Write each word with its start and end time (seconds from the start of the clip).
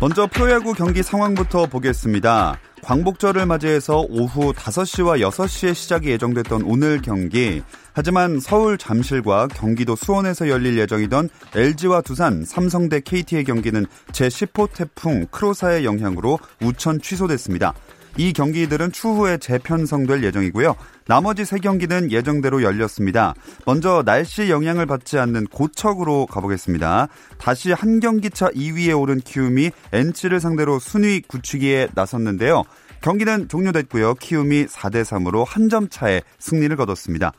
먼저 0.00 0.28
프로야구 0.28 0.74
경기 0.74 1.02
상황부터 1.02 1.66
보겠습니다. 1.66 2.56
광복절을 2.82 3.46
맞이해서 3.46 4.06
오후 4.08 4.52
5시와 4.52 5.20
6시에 5.28 5.74
시작이 5.74 6.08
예정됐던 6.10 6.62
오늘 6.62 7.02
경기. 7.02 7.62
하지만 7.92 8.38
서울 8.38 8.78
잠실과 8.78 9.48
경기도 9.48 9.96
수원에서 9.96 10.48
열릴 10.48 10.78
예정이던 10.78 11.28
LG와 11.52 12.02
두산, 12.02 12.44
삼성 12.44 12.88
대 12.88 13.00
KT의 13.00 13.42
경기는 13.42 13.86
제10호 14.12 14.72
태풍 14.72 15.26
크로사의 15.32 15.84
영향으로 15.84 16.38
우천 16.62 17.00
취소됐습니다. 17.00 17.74
이 18.18 18.32
경기들은 18.32 18.90
추후에 18.90 19.38
재편성될 19.38 20.24
예정이고요. 20.24 20.74
나머지 21.06 21.44
세 21.44 21.58
경기는 21.58 22.10
예정대로 22.10 22.64
열렸습니다. 22.64 23.32
먼저 23.64 24.02
날씨 24.04 24.50
영향을 24.50 24.86
받지 24.86 25.18
않는 25.20 25.46
고척으로 25.46 26.26
가보겠습니다. 26.26 27.06
다시 27.38 27.70
한 27.70 28.00
경기 28.00 28.28
차 28.28 28.48
2위에 28.48 29.00
오른 29.00 29.20
키움이 29.20 29.70
NC를 29.92 30.40
상대로 30.40 30.80
순위 30.80 31.20
굳히기에 31.20 31.88
나섰는데요. 31.94 32.64
경기는 33.02 33.46
종료됐고요. 33.48 34.14
키움이 34.14 34.66
4대 34.66 35.04
3으로 35.04 35.44
한 35.46 35.68
점 35.68 35.88
차에 35.88 36.22
승리를 36.40 36.76
거뒀습니다. 36.76 37.32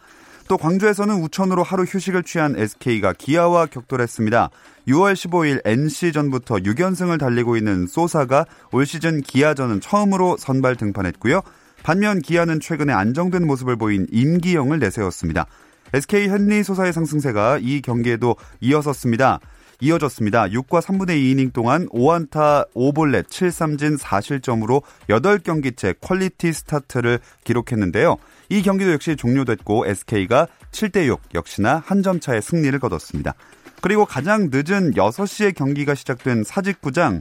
또 0.48 0.58
광주에서는 0.58 1.16
우천으로 1.24 1.62
하루 1.62 1.84
휴식을 1.84 2.24
취한 2.24 2.56
SK가 2.58 3.14
기아와 3.14 3.66
격돌했습니다. 3.68 4.50
6월 4.90 5.14
15일 5.14 5.62
NC전부터 5.66 6.56
6연승을 6.56 7.20
달리고 7.20 7.58
있는 7.58 7.86
소사가 7.86 8.46
올 8.72 8.86
시즌 8.86 9.22
기아전은 9.22 9.82
처음으로 9.82 10.38
선발 10.38 10.76
등판했고요. 10.78 11.42
반면 11.84 12.22
기아는 12.22 12.60
최근에 12.60 12.92
안정된 12.92 13.46
모습을 13.46 13.76
보인 13.78 14.08
임기영을 14.12 14.80
내세웠습니다. 14.80 15.46
SK 15.94 16.24
헨리 16.26 16.64
소사의 16.64 16.94
상승세가 16.94 17.60
이 17.62 17.82
경기에도 17.82 18.36
이어섰습니다. 18.62 19.40
이어졌습니다. 19.82 20.48
6과 20.48 20.82
3분의 20.82 21.12
2이닝 21.12 21.54
동안 21.54 21.88
5안타 21.88 22.70
5볼넷 22.74 23.28
7삼진 23.28 23.98
4실점으로 23.98 24.82
8경기째 25.08 25.96
퀄리티 26.02 26.52
스타트를 26.52 27.20
기록했는데요. 27.46 28.18
이 28.50 28.62
경기도 28.62 28.92
역시 28.92 29.16
종료됐고 29.16 29.86
SK가 29.88 30.48
7대6 30.72 31.20
역시나 31.34 31.82
한 31.86 32.02
점 32.02 32.20
차의 32.20 32.42
승리를 32.42 32.78
거뒀습니다. 32.80 33.36
그리고 33.82 34.06
가장 34.06 34.50
늦은 34.52 34.94
6시에 34.94 35.56
경기가 35.56 35.96
시작된 35.96 36.44
사직구장 36.44 37.20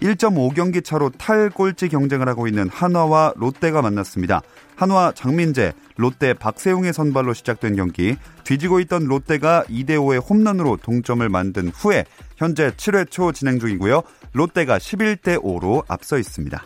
1.5경기 0.00 0.84
차로 0.84 1.10
탈꼴찌 1.10 1.88
경쟁을 1.88 2.28
하고 2.28 2.46
있는 2.46 2.68
한화와 2.68 3.32
롯데가 3.36 3.80
만났습니다. 3.82 4.42
한화 4.74 5.12
장민재, 5.14 5.72
롯데 5.96 6.34
박세웅의 6.34 6.92
선발로 6.92 7.32
시작된 7.32 7.76
경기 7.76 8.16
뒤지고 8.44 8.80
있던 8.80 9.04
롯데가 9.04 9.64
2대5의 9.68 10.28
홈런으로 10.28 10.76
동점을 10.82 11.26
만든 11.28 11.68
후에 11.68 12.04
현재 12.36 12.70
7회 12.70 13.10
초 13.10 13.32
진행 13.32 13.58
중이고요. 13.58 14.02
롯데가 14.32 14.76
11대5로 14.76 15.82
앞서 15.88 16.18
있습니다. 16.18 16.62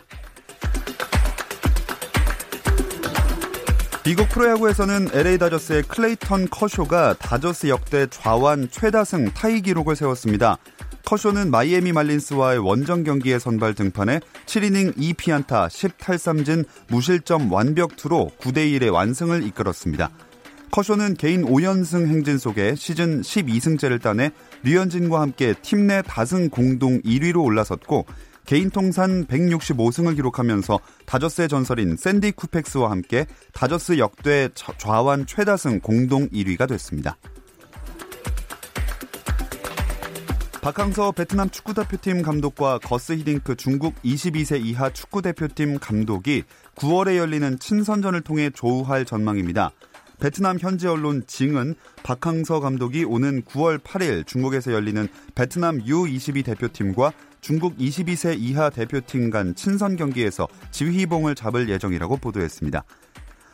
미국 4.03 4.29
프로야구에서는 4.29 5.09
LA 5.13 5.37
다저스의 5.37 5.83
클레이턴 5.83 6.49
커쇼가 6.49 7.15
다저스 7.19 7.67
역대 7.67 8.07
좌완 8.09 8.69
최다승 8.71 9.31
타이 9.33 9.61
기록을 9.61 9.95
세웠습니다. 9.95 10.57
커쇼는 11.05 11.51
마이애미 11.51 11.91
말린스와의 11.91 12.59
원정 12.59 13.03
경기에 13.03 13.37
선발 13.37 13.75
등판해 13.75 14.21
7이닝 14.47 14.97
2피안타 14.97 15.67
10탈삼진 15.67 16.65
무실점 16.87 17.51
완벽 17.51 17.95
투로 17.95 18.31
9대 18.39 18.57
1의 18.79 18.91
완승을 18.91 19.43
이끌었습니다. 19.45 20.09
커쇼는 20.71 21.15
개인 21.15 21.45
5연승 21.45 22.07
행진 22.07 22.37
속에 22.39 22.73
시즌 22.75 23.21
12승째를 23.21 24.01
따내 24.01 24.31
류현진과 24.63 25.21
함께 25.21 25.53
팀 25.61 25.85
내 25.85 26.01
다승 26.01 26.49
공동 26.49 27.01
1위로 27.01 27.43
올라섰고 27.43 28.05
개인 28.51 28.69
통산 28.69 29.25
165승을 29.27 30.17
기록하면서 30.17 30.77
다저스의 31.05 31.47
전설인 31.47 31.95
샌디 31.95 32.33
쿠펙스와 32.33 32.91
함께 32.91 33.25
다저스 33.53 33.97
역대 33.97 34.49
좌완 34.77 35.25
최다승 35.25 35.79
공동 35.79 36.27
1위가 36.27 36.67
됐습니다. 36.67 37.15
박항서 40.61 41.13
베트남 41.13 41.49
축구대표팀 41.49 42.23
감독과 42.23 42.79
거스 42.79 43.13
히딩크 43.13 43.55
중국 43.55 43.95
22세 44.03 44.61
이하 44.61 44.89
축구대표팀 44.89 45.79
감독이 45.79 46.43
9월에 46.75 47.15
열리는 47.15 47.57
친선전을 47.57 48.19
통해 48.19 48.49
조우할 48.49 49.05
전망입니다. 49.05 49.71
베트남 50.19 50.59
현지 50.59 50.87
언론 50.87 51.23
징은 51.25 51.75
박항서 52.03 52.59
감독이 52.59 53.05
오는 53.05 53.43
9월 53.43 53.79
8일 53.79 54.27
중국에서 54.27 54.73
열리는 54.73 55.07
베트남 55.35 55.79
U22 55.85 56.43
대표팀과 56.43 57.13
중국 57.41 57.75
22세 57.77 58.39
이하 58.39 58.69
대표팀 58.69 59.31
간 59.31 59.55
친선 59.55 59.95
경기에서 59.95 60.47
지휘봉을 60.69 61.35
잡을 61.35 61.69
예정이라고 61.69 62.17
보도했습니다. 62.17 62.83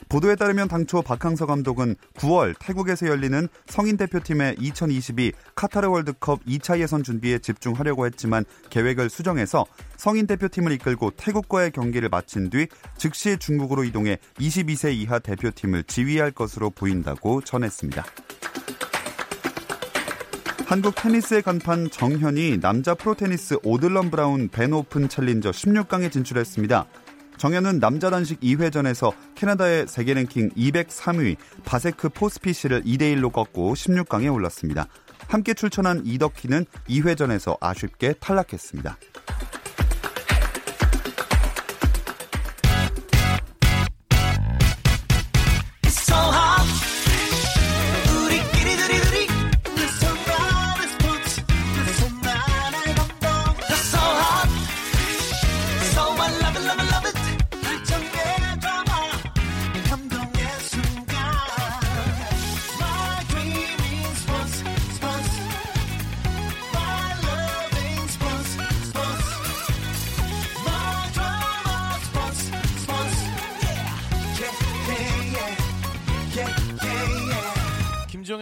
보도에 0.09 0.35
따르면 0.35 0.67
당초 0.67 1.01
박항서 1.01 1.45
감독은 1.45 1.95
9월 2.15 2.55
태국에서 2.59 3.07
열리는 3.07 3.47
성인 3.65 3.97
대표팀의 3.97 4.55
2022 4.59 5.33
카타르 5.55 5.89
월드컵 5.89 6.43
2차 6.45 6.79
예선 6.79 7.03
준비에 7.03 7.39
집중하려고 7.39 8.05
했지만 8.05 8.45
계획을 8.69 9.09
수정해서 9.09 9.65
성인 9.97 10.27
대표팀을 10.27 10.71
이끌고 10.73 11.11
태국과의 11.17 11.71
경기를 11.71 12.09
마친 12.09 12.49
뒤 12.49 12.67
즉시 12.97 13.37
중국으로 13.37 13.83
이동해 13.83 14.17
22세 14.35 14.93
이하 14.93 15.19
대표팀을 15.19 15.83
지휘할 15.83 16.31
것으로 16.31 16.69
보인다고 16.69 17.41
전했습니다. 17.41 18.05
한국 20.67 20.95
테니스의 20.95 21.43
간판 21.43 21.89
정현이 21.89 22.59
남자 22.59 22.93
프로테니스 22.93 23.59
오들럼 23.63 24.11
브라운 24.11 24.49
밴 24.49 24.73
오픈 24.73 25.07
챌린저 25.07 25.51
16강에 25.51 26.11
진출했습니다. 26.11 26.85
정현은 27.37 27.79
남자 27.79 28.09
단식 28.09 28.41
2회전에서 28.41 29.13
캐나다의 29.35 29.87
세계 29.87 30.13
랭킹 30.13 30.49
203위 30.49 31.37
바세크 31.63 32.09
포스피시를 32.09 32.83
2대1로 32.83 33.31
꺾고 33.31 33.75
16강에 33.75 34.31
올랐습니다. 34.33 34.87
함께 35.29 35.53
출전한 35.53 36.01
이덕희는 36.05 36.65
2회전에서 36.89 37.55
아쉽게 37.61 38.15
탈락했습니다. 38.19 38.97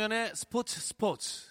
김종현의 0.06 0.32
스포츠 0.36 0.80
스포츠 0.80 1.45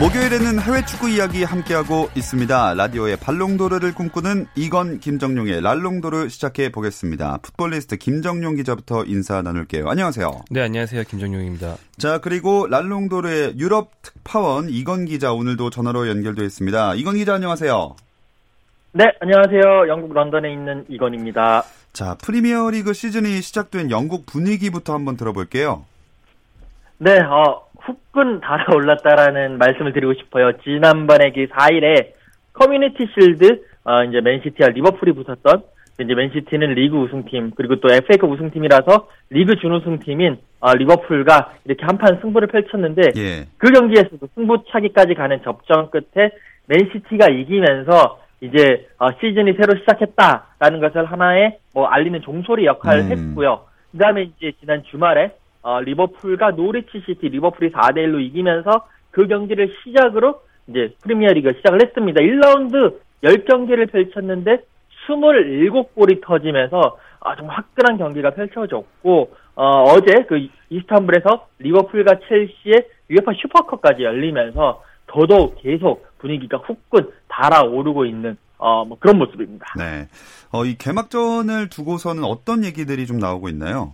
목요일에는 0.00 0.60
해외 0.60 0.84
축구 0.86 1.08
이야기 1.08 1.42
함께하고 1.42 2.08
있습니다. 2.14 2.74
라디오의 2.74 3.16
발롱도르를 3.16 3.94
꿈꾸는 3.94 4.46
이건 4.54 5.00
김정용의 5.00 5.60
랄롱도르 5.60 6.28
시작해 6.28 6.70
보겠습니다. 6.70 7.38
풋볼리스트 7.42 7.96
김정용 7.96 8.54
기자부터 8.54 9.04
인사 9.06 9.42
나눌게요. 9.42 9.88
안녕하세요. 9.88 10.30
네, 10.52 10.62
안녕하세요. 10.62 11.02
김정용입니다. 11.02 11.74
자, 11.96 12.18
그리고 12.18 12.68
랄롱도르의 12.68 13.58
유럽 13.58 13.90
특파원 14.02 14.68
이건 14.68 15.04
기자 15.04 15.32
오늘도 15.32 15.70
전화로 15.70 16.08
연결되어 16.08 16.44
있습니다. 16.44 16.94
이건 16.94 17.16
기자 17.16 17.34
안녕하세요. 17.34 17.96
네, 18.92 19.04
안녕하세요. 19.20 19.88
영국 19.88 20.14
런던에 20.14 20.52
있는 20.52 20.84
이건입니다. 20.88 21.64
자, 21.92 22.16
프리미어리그 22.22 22.92
시즌이 22.92 23.40
시작된 23.42 23.90
영국 23.90 24.26
분위기부터 24.26 24.94
한번 24.94 25.16
들어볼게요. 25.16 25.86
네, 27.00 27.16
어, 27.20 27.62
후끈 27.88 28.40
달아올랐다라는 28.40 29.58
말씀을 29.58 29.92
드리고 29.92 30.14
싶어요. 30.14 30.52
지난번에 30.62 31.32
그 31.32 31.46
4일에 31.46 32.12
커뮤니티 32.52 33.08
실드, 33.14 33.62
어, 33.84 34.04
이제 34.04 34.20
맨시티와 34.20 34.70
리버풀이 34.70 35.12
붙었던, 35.12 35.62
이제 36.00 36.14
맨시티는 36.14 36.74
리그 36.74 36.96
우승팀, 36.96 37.52
그리고 37.56 37.76
또 37.76 37.88
FA컵 37.92 38.30
우승팀이라서 38.30 39.08
리그 39.30 39.56
준우승팀인 39.56 40.38
어, 40.60 40.74
리버풀과 40.74 41.54
이렇게 41.64 41.84
한판 41.84 42.20
승부를 42.20 42.48
펼쳤는데, 42.48 43.02
예. 43.16 43.46
그 43.56 43.70
경기에서도 43.70 44.26
승부차기까지 44.34 45.14
가는 45.14 45.40
접전 45.42 45.90
끝에 45.90 46.30
맨시티가 46.66 47.28
이기면서 47.28 48.20
이제 48.40 48.86
어, 48.98 49.10
시즌이 49.20 49.54
새로 49.54 49.78
시작했다라는 49.80 50.80
것을 50.80 51.06
하나의 51.06 51.58
뭐 51.74 51.86
알리는 51.86 52.20
종소리 52.22 52.66
역할을 52.66 53.04
음. 53.04 53.10
했고요. 53.10 53.64
그다음에 53.92 54.22
이제 54.22 54.52
지난 54.60 54.82
주말에 54.84 55.32
어, 55.68 55.80
리버풀과 55.80 56.52
노리치 56.52 57.02
시티 57.04 57.28
리버풀이 57.28 57.72
4대 57.72 57.98
1로 57.98 58.22
이기면서 58.22 58.86
그 59.10 59.26
경기를 59.26 59.70
시작으로 59.84 60.40
이제 60.66 60.94
프리미어리그가 61.02 61.52
시작을 61.58 61.82
했습니다. 61.84 62.22
1라운드 62.22 62.96
10경기를 63.22 63.92
펼쳤는데 63.92 64.62
27골이 65.06 66.22
터지면서 66.24 66.96
아, 67.20 67.36
정말 67.36 67.58
화끈한 67.58 67.98
경기가 67.98 68.30
펼쳐졌고 68.30 69.30
어, 69.56 70.00
제그 70.00 70.48
이스탄불에서 70.70 71.48
리버풀과 71.58 72.20
첼시의 72.28 72.88
UEFA 73.10 73.34
슈퍼컵까지 73.38 74.04
열리면서 74.04 74.82
더더욱 75.06 75.56
계속 75.60 76.06
분위기가 76.16 76.56
후끈 76.56 77.10
달아오르고 77.28 78.06
있는 78.06 78.38
어, 78.56 78.86
뭐 78.86 78.96
그런 78.98 79.18
모습입니다. 79.18 79.66
네. 79.76 80.08
어, 80.50 80.64
이 80.64 80.76
개막전을 80.78 81.68
두고서는 81.68 82.24
어떤 82.24 82.64
얘기들이 82.64 83.06
좀 83.06 83.18
나오고 83.18 83.50
있나요? 83.50 83.92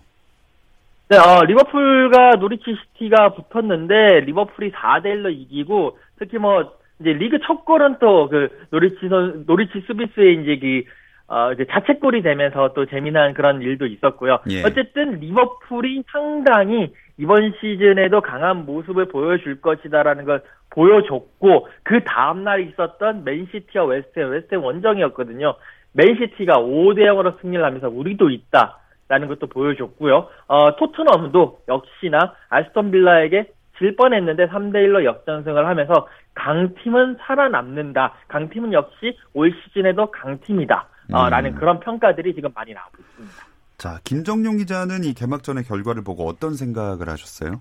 네, 1.09 1.19
어, 1.19 1.45
리버풀과 1.45 2.37
노리치 2.41 2.65
시티가 2.95 3.35
붙었는데 3.35 4.21
리버풀이 4.21 4.73
4대 4.73 5.07
1로 5.07 5.33
이기고 5.33 5.99
특히 6.19 6.39
뭐 6.39 6.73
이제 7.01 7.13
리그 7.13 7.39
첫 7.47 7.65
골은 7.65 7.99
또 7.99 8.29
그 8.31 8.49
노리치 8.71 9.09
선 9.09 9.45
노리치 9.47 9.83
수비수의 9.87 10.43
이제 10.43 10.59
그 10.59 10.83
어, 11.27 11.53
이제 11.53 11.65
자책골이 11.65 12.23
되면서 12.23 12.73
또 12.75 12.87
재미난 12.87 13.33
그런 13.35 13.63
일도 13.63 13.87
있었고요. 13.87 14.41
예. 14.51 14.63
어쨌든 14.63 15.21
리버풀이 15.21 16.05
상당히 16.13 16.93
이번 17.17 17.55
시즌에도 17.61 18.21
강한 18.21 18.67
모습을 18.67 19.07
보여줄 19.09 19.61
것이다라는 19.61 20.25
걸 20.25 20.43
보여줬고 20.71 21.69
그 21.83 22.03
다음 22.05 22.45
날 22.45 22.61
있었던 22.69 23.25
맨시티와 23.25 23.85
웨스트햄, 23.85 24.31
웨스트햄 24.31 24.63
원정이었거든요. 24.63 25.55
맨시티가 25.93 26.55
5대 26.59 27.05
0으로 27.07 27.41
승리를 27.41 27.65
하면서 27.65 27.89
우리도 27.89 28.31
있다. 28.31 28.79
라는 29.09 29.29
것도 29.29 29.49
보여줬고요. 29.49 30.29
어, 30.47 30.77
토트넘도 30.77 31.61
역시나 31.69 32.35
아스톤 32.49 32.91
빌라에게 32.91 33.53
질 33.79 33.97
뻔했는데 33.97 34.49
3대 34.49 34.75
1로 34.77 35.05
역전승을 35.05 35.67
하면서 35.67 36.07
강팀은 36.35 37.19
살아남는다. 37.21 38.15
강팀은 38.29 38.73
역시 38.73 39.17
올 39.33 39.53
시즌에도 39.53 40.11
강팀이다. 40.11 40.89
어, 41.13 41.25
음. 41.25 41.31
라는 41.31 41.55
그런 41.55 41.81
평가들이 41.81 42.35
지금 42.35 42.51
많이 42.55 42.73
나오고 42.73 42.97
있습니다. 42.99 43.55
자, 43.77 43.99
김정용 44.05 44.57
기자는 44.59 45.05
이 45.05 45.13
개막전의 45.13 45.65
결과를 45.65 46.03
보고 46.03 46.27
어떤 46.27 46.55
생각을 46.55 47.09
하셨어요? 47.09 47.61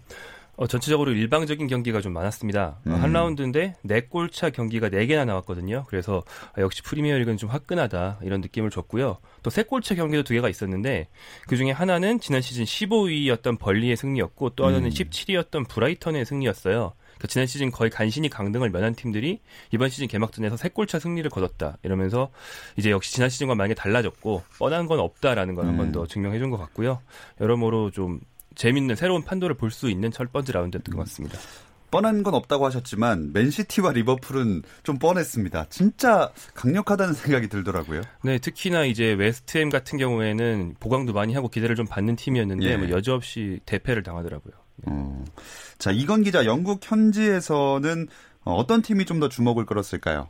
어, 0.55 0.67
전체적으로 0.67 1.11
일방적인 1.11 1.65
경기가 1.67 1.99
좀 1.99 2.13
많았습니다. 2.13 2.77
어, 2.77 2.81
음. 2.87 2.93
한 3.01 3.11
라운드인데 3.11 3.75
네 3.81 4.01
골차 4.01 4.51
경기가 4.51 4.89
네 4.89 5.05
개나 5.07 5.25
나왔거든요. 5.25 5.85
그래서 5.87 6.21
아, 6.55 6.61
역시 6.61 6.83
프리미어리그는 6.83 7.37
좀 7.37 7.49
화끈하다 7.49 8.19
이런 8.21 8.41
느낌을 8.41 8.69
줬고요. 8.69 9.17
또 9.41 9.49
세 9.49 9.63
골차 9.63 9.95
경기도 9.95 10.23
두 10.23 10.33
개가 10.33 10.49
있었는데 10.49 11.07
그 11.47 11.57
중에 11.57 11.71
하나는 11.71 12.19
지난 12.19 12.41
시즌 12.41 12.63
15위였던 12.65 13.59
벌리의 13.59 13.95
승리였고 13.97 14.51
또 14.51 14.65
하나는 14.65 14.85
음. 14.85 14.89
17위였던 14.89 15.67
브라이턴의 15.69 16.25
승리였어요. 16.25 16.93
그 17.19 17.27
지난 17.27 17.47
시즌 17.47 17.71
거의 17.71 17.89
간신히 17.89 18.29
강등을 18.29 18.69
면한 18.69 18.95
팀들이 18.95 19.39
이번 19.71 19.89
시즌 19.89 20.07
개막전에서 20.07 20.57
세 20.57 20.69
골차 20.69 20.99
승리를 20.99 21.29
거뒀다 21.29 21.77
이러면서 21.83 22.29
이제 22.77 22.91
역시 22.91 23.13
지난 23.13 23.29
시즌과 23.29 23.55
많이 23.55 23.73
달라졌고 23.75 24.43
뻔한 24.59 24.87
건 24.87 24.99
없다라는 24.99 25.55
걸 25.55 25.65
한번 25.67 25.87
음. 25.87 25.91
더 25.93 26.05
증명해 26.05 26.37
준 26.39 26.49
것 26.51 26.57
같고요. 26.57 26.99
여러모로 27.39 27.91
좀 27.91 28.19
재밌는 28.55 28.95
새로운 28.95 29.23
판도를 29.23 29.55
볼 29.55 29.71
수 29.71 29.89
있는 29.89 30.11
첫 30.11 30.31
번째 30.31 30.53
라운드였던 30.53 30.95
것 30.95 31.01
같습니다. 31.03 31.37
뻔한 31.91 32.23
건 32.23 32.33
없다고 32.33 32.65
하셨지만 32.65 33.33
맨시티와 33.33 33.91
리버풀은 33.91 34.63
좀 34.81 34.97
뻔했습니다. 34.97 35.65
진짜 35.69 36.31
강력하다는 36.55 37.13
생각이 37.13 37.49
들더라고요. 37.49 38.01
네, 38.23 38.39
특히나 38.39 38.85
이제 38.85 39.13
웨스트햄 39.13 39.69
같은 39.69 39.99
경우에는 39.99 40.73
보강도 40.79 41.13
많이 41.13 41.35
하고 41.35 41.49
기대를 41.49 41.75
좀 41.75 41.85
받는 41.85 42.15
팀이었는데 42.15 42.65
예. 42.65 42.77
뭐 42.77 42.89
여지없이 42.89 43.59
대패를 43.67 44.01
당하더라고요. 44.01 44.53
어. 44.87 45.23
자, 45.77 45.91
이건 45.91 46.23
기자 46.23 46.45
영국 46.45 46.79
현지에서는 46.81 48.07
어, 48.43 48.53
어떤 48.55 48.81
팀이 48.81 49.05
좀 49.05 49.19
더 49.19 49.29
주목을 49.29 49.65
끌었을까요? 49.67 50.29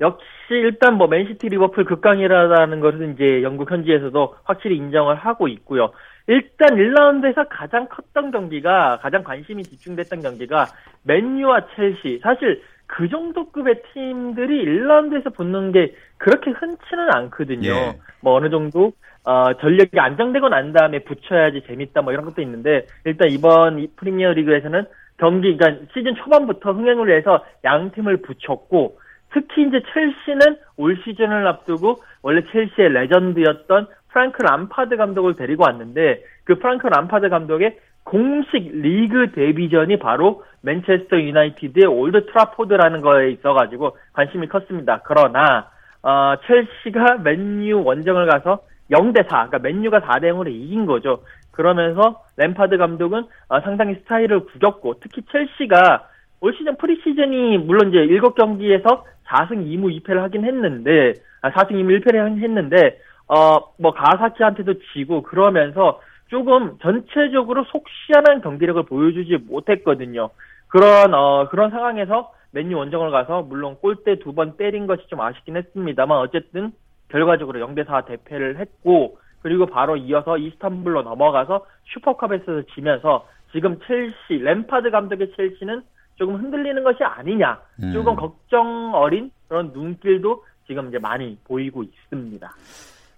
역시 0.00 0.24
일단 0.50 0.94
뭐 0.98 1.06
맨시티 1.06 1.48
리버풀 1.48 1.84
극강이라는 1.84 2.80
것은 2.80 3.14
이제 3.14 3.42
영국 3.44 3.70
현지에서도 3.70 4.34
확실히 4.42 4.76
인정을 4.76 5.14
하고 5.14 5.46
있고요. 5.48 5.92
일단 6.26 6.76
1라운드에서 6.76 7.46
가장 7.50 7.86
컸던 7.88 8.30
경기가 8.30 8.98
가장 9.02 9.22
관심이 9.22 9.62
집중됐던 9.62 10.22
경기가 10.22 10.66
맨유와 11.02 11.66
첼시. 11.76 12.20
사실 12.22 12.62
그 12.86 13.08
정도 13.08 13.50
급의 13.50 13.82
팀들이 13.92 14.64
1라운드에서 14.64 15.34
붙는 15.34 15.72
게 15.72 15.94
그렇게 16.18 16.50
흔치는 16.50 17.12
않거든요. 17.14 17.70
예. 17.70 17.98
뭐 18.22 18.34
어느 18.34 18.48
정도 18.50 18.92
어, 19.24 19.54
전력이 19.54 19.98
안정되고 19.98 20.48
난 20.48 20.72
다음에 20.72 21.00
붙여야지 21.00 21.62
재밌다 21.66 22.02
뭐 22.02 22.12
이런 22.12 22.24
것도 22.26 22.42
있는데 22.42 22.86
일단 23.04 23.30
이번 23.30 23.78
이 23.78 23.88
프리미어 23.96 24.32
리그에서는 24.32 24.84
경기 25.16 25.56
그러니까 25.56 25.86
시즌 25.94 26.14
초반부터 26.14 26.72
흥행을 26.72 27.16
해서 27.16 27.44
양 27.64 27.90
팀을 27.92 28.18
붙였고 28.18 28.98
특히 29.32 29.66
이제 29.66 29.82
첼시는 29.92 30.58
올 30.76 30.96
시즌을 31.04 31.46
앞두고 31.46 31.96
원래 32.22 32.42
첼시의 32.52 32.90
레전드였던 32.90 33.88
프랑크 34.14 34.42
람파드 34.42 34.96
감독을 34.96 35.34
데리고 35.34 35.64
왔는데 35.64 36.22
그 36.44 36.60
프랑크 36.60 36.86
람파드 36.86 37.28
감독의 37.28 37.78
공식 38.04 38.70
리그 38.72 39.32
데뷔전이 39.32 39.98
바로 39.98 40.44
맨체스터 40.62 41.20
유나이티드의 41.20 41.86
올드 41.86 42.26
트래포드라는 42.26 43.00
거에 43.00 43.32
있어가지고 43.32 43.96
관심이 44.12 44.46
컸습니다. 44.46 45.00
그러나 45.04 45.68
어, 46.02 46.34
첼시가 46.46 47.18
맨유 47.24 47.82
원정을 47.82 48.26
가서 48.26 48.60
0대 48.92 49.28
4, 49.28 49.48
그러니까 49.48 49.58
맨유가 49.58 50.00
4대 50.00 50.24
0으로 50.24 50.48
이긴 50.48 50.86
거죠. 50.86 51.24
그러면서 51.50 52.22
램파드 52.36 52.76
감독은 52.76 53.24
어, 53.48 53.60
상당히 53.62 53.94
스타일을 53.94 54.44
구겼고 54.44 55.00
특히 55.00 55.22
첼시가 55.32 56.06
올 56.40 56.54
시즌 56.56 56.76
프리시즌이 56.76 57.58
물론 57.58 57.88
이제 57.88 57.98
7경기에서 57.98 59.02
4승 59.26 59.66
2무 59.66 60.02
2패를 60.02 60.18
하긴 60.18 60.44
했는데 60.44 61.14
아, 61.40 61.50
4승 61.50 61.72
2무 61.72 62.00
1패를 62.00 62.40
했는데 62.40 62.98
어 63.28 63.58
뭐 63.78 63.92
가사키한테도 63.92 64.74
지고 64.92 65.22
그러면서 65.22 66.00
조금 66.28 66.78
전체적으로 66.80 67.64
속 67.64 67.84
시원한 67.88 68.40
경기력을 68.40 68.82
보여주지 68.84 69.38
못했거든요. 69.48 70.30
그런 70.68 71.14
어 71.14 71.48
그런 71.50 71.70
상황에서 71.70 72.32
맨유 72.52 72.76
원정을 72.76 73.10
가서 73.10 73.42
물론 73.42 73.76
골대 73.80 74.18
두 74.20 74.32
번 74.32 74.56
때린 74.56 74.86
것이 74.86 75.06
좀 75.08 75.20
아쉽긴 75.20 75.56
했습니다만 75.56 76.18
어쨌든 76.18 76.72
결과적으로 77.08 77.60
0대 77.66 77.86
4 77.86 78.02
대패를 78.02 78.58
했고 78.58 79.18
그리고 79.42 79.66
바로 79.66 79.96
이어서 79.96 80.38
이스탄불로 80.38 81.02
넘어가서 81.02 81.66
슈퍼컵에서 81.92 82.62
지면서 82.74 83.26
지금 83.52 83.78
첼시 83.86 84.42
램파드 84.42 84.90
감독의 84.90 85.32
첼시는 85.36 85.82
조금 86.16 86.36
흔들리는 86.36 86.82
것이 86.82 87.02
아니냐 87.04 87.60
음. 87.82 87.92
조금 87.92 88.16
걱정 88.16 88.94
어린 88.94 89.30
그런 89.48 89.70
눈길도 89.72 90.44
지금 90.66 90.88
이제 90.88 90.98
많이 90.98 91.36
보이고 91.44 91.82
있습니다. 91.82 92.50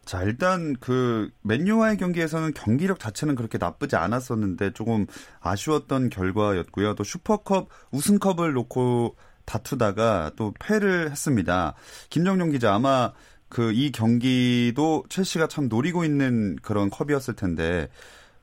자, 0.06 0.22
일단 0.22 0.76
그 0.80 1.30
맨유와의 1.42 1.98
경기에서는 1.98 2.54
경기력 2.54 2.98
자체는 2.98 3.34
그렇게 3.34 3.58
나쁘지 3.58 3.96
않았었는데 3.96 4.72
조금 4.72 5.06
아쉬웠던 5.40 6.08
결과였고요. 6.10 6.94
또 6.94 7.04
슈퍼컵 7.04 7.68
우승컵을 7.90 8.52
놓고 8.54 9.16
다투다가 9.44 10.32
또 10.36 10.54
패를 10.58 11.10
했습니다. 11.10 11.74
김정용 12.08 12.50
기자 12.50 12.74
아마 12.74 13.12
그 13.48 13.72
이 13.72 13.92
경기도 13.92 15.04
첼시가 15.08 15.46
참 15.48 15.68
노리고 15.68 16.04
있는 16.04 16.56
그런 16.62 16.90
컵이었을 16.90 17.34
텐데 17.34 17.88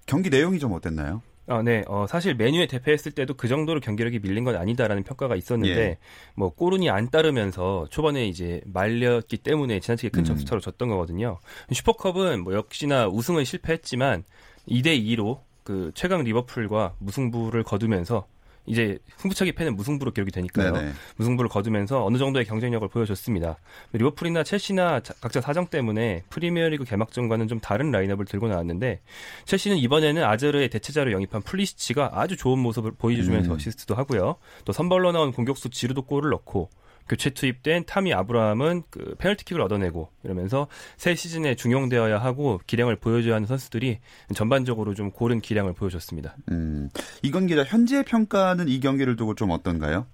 경기 0.06 0.30
내용이 0.30 0.60
좀 0.60 0.74
어땠나요? 0.74 1.22
아, 1.46 1.62
네. 1.62 1.84
어, 1.88 2.06
사실 2.08 2.36
메뉴에 2.36 2.68
대패했을 2.68 3.12
때도 3.12 3.34
그 3.34 3.48
정도로 3.48 3.82
경기력이 3.82 4.20
밀린 4.20 4.46
건 4.46 4.56
아니다라는 4.56 5.04
평가가 5.04 5.36
있었는데 5.36 5.82
예. 5.82 5.98
뭐 6.36 6.50
골운이 6.50 6.90
안 6.90 7.10
따르면서 7.10 7.86
초반에 7.90 8.26
이제 8.26 8.62
말렸기 8.66 9.38
때문에 9.38 9.82
지나치게 9.82 10.10
큰 10.10 10.22
음. 10.22 10.26
점수차로 10.26 10.62
졌던 10.62 10.88
거거든요. 10.88 11.40
슈퍼컵은 11.72 12.44
뭐 12.44 12.54
역시나 12.54 13.08
우승은 13.08 13.44
실패했지만 13.44 14.24
2대 14.70 15.04
2로 15.04 15.40
그 15.64 15.92
최강 15.96 16.24
리버풀과 16.24 16.96
무승부를 17.00 17.64
거두면서 17.64 18.26
이제 18.66 18.98
승부차기 19.18 19.52
패는 19.54 19.76
무승부로 19.76 20.12
기록이 20.12 20.32
되니까요. 20.32 20.72
네네. 20.74 20.92
무승부를 21.18 21.50
거두면서 21.50 22.06
어느 22.06 22.18
정도의 22.18 22.46
경쟁력을 22.46 22.88
보여줬습니다. 22.88 23.58
리버풀이나 23.92 24.44
첼시나 24.44 25.02
자- 25.02 25.14
각자 25.20 25.42
사정 25.42 25.68
때문에 25.68 26.24
프리미어리그 26.30 26.86
개막전과는 26.86 27.48
좀 27.50 27.60
다른 27.60 27.92
라인업을 27.92 28.26
들고 28.26 28.48
나왔는데 28.48 29.02
첼시는 29.46 29.78
이번에는 29.78 30.24
아제르의 30.24 30.70
대체자로 30.70 31.12
영입한 31.12 31.42
풀리시치가 31.42 32.12
아주 32.14 32.38
좋은 32.38 32.58
모습을 32.60 32.92
보여주면서 32.98 33.52
음. 33.52 33.56
어시스트도 33.56 33.96
하고요. 33.96 34.36
또 34.66 34.72
선발로 34.72 35.12
나온 35.12 35.32
공격수 35.34 35.70
지루도 35.70 36.04
골을 36.04 36.30
넣고 36.30 36.70
교체 37.08 37.30
투입된 37.32 37.86
타미 37.86 38.14
아브라함은 38.14 38.84
그 38.90 39.16
페널티킥을 39.20 39.62
얻어내고 39.62 40.10
이러면서 40.24 40.68
새 40.98 41.16
시즌에 41.16 41.56
중용되어야 41.56 42.18
하고 42.18 42.60
기량을 42.68 42.96
보여줘야 42.96 43.36
하는 43.36 43.46
선수들이 43.46 44.00
전반적으로 44.36 44.94
좀 44.94 45.12
고른 45.12 45.42
기량을 45.42 45.74
보여줬습니다. 45.74 46.36
음, 46.52 46.90
이건 47.22 47.48
기자 47.48 47.64
현지의 47.64 48.04
평가는 48.06 48.68
이 48.68 48.80
경기를 48.80 49.16
두고 49.16 49.36
좀 49.36 49.52
어떤가요? 49.52 50.06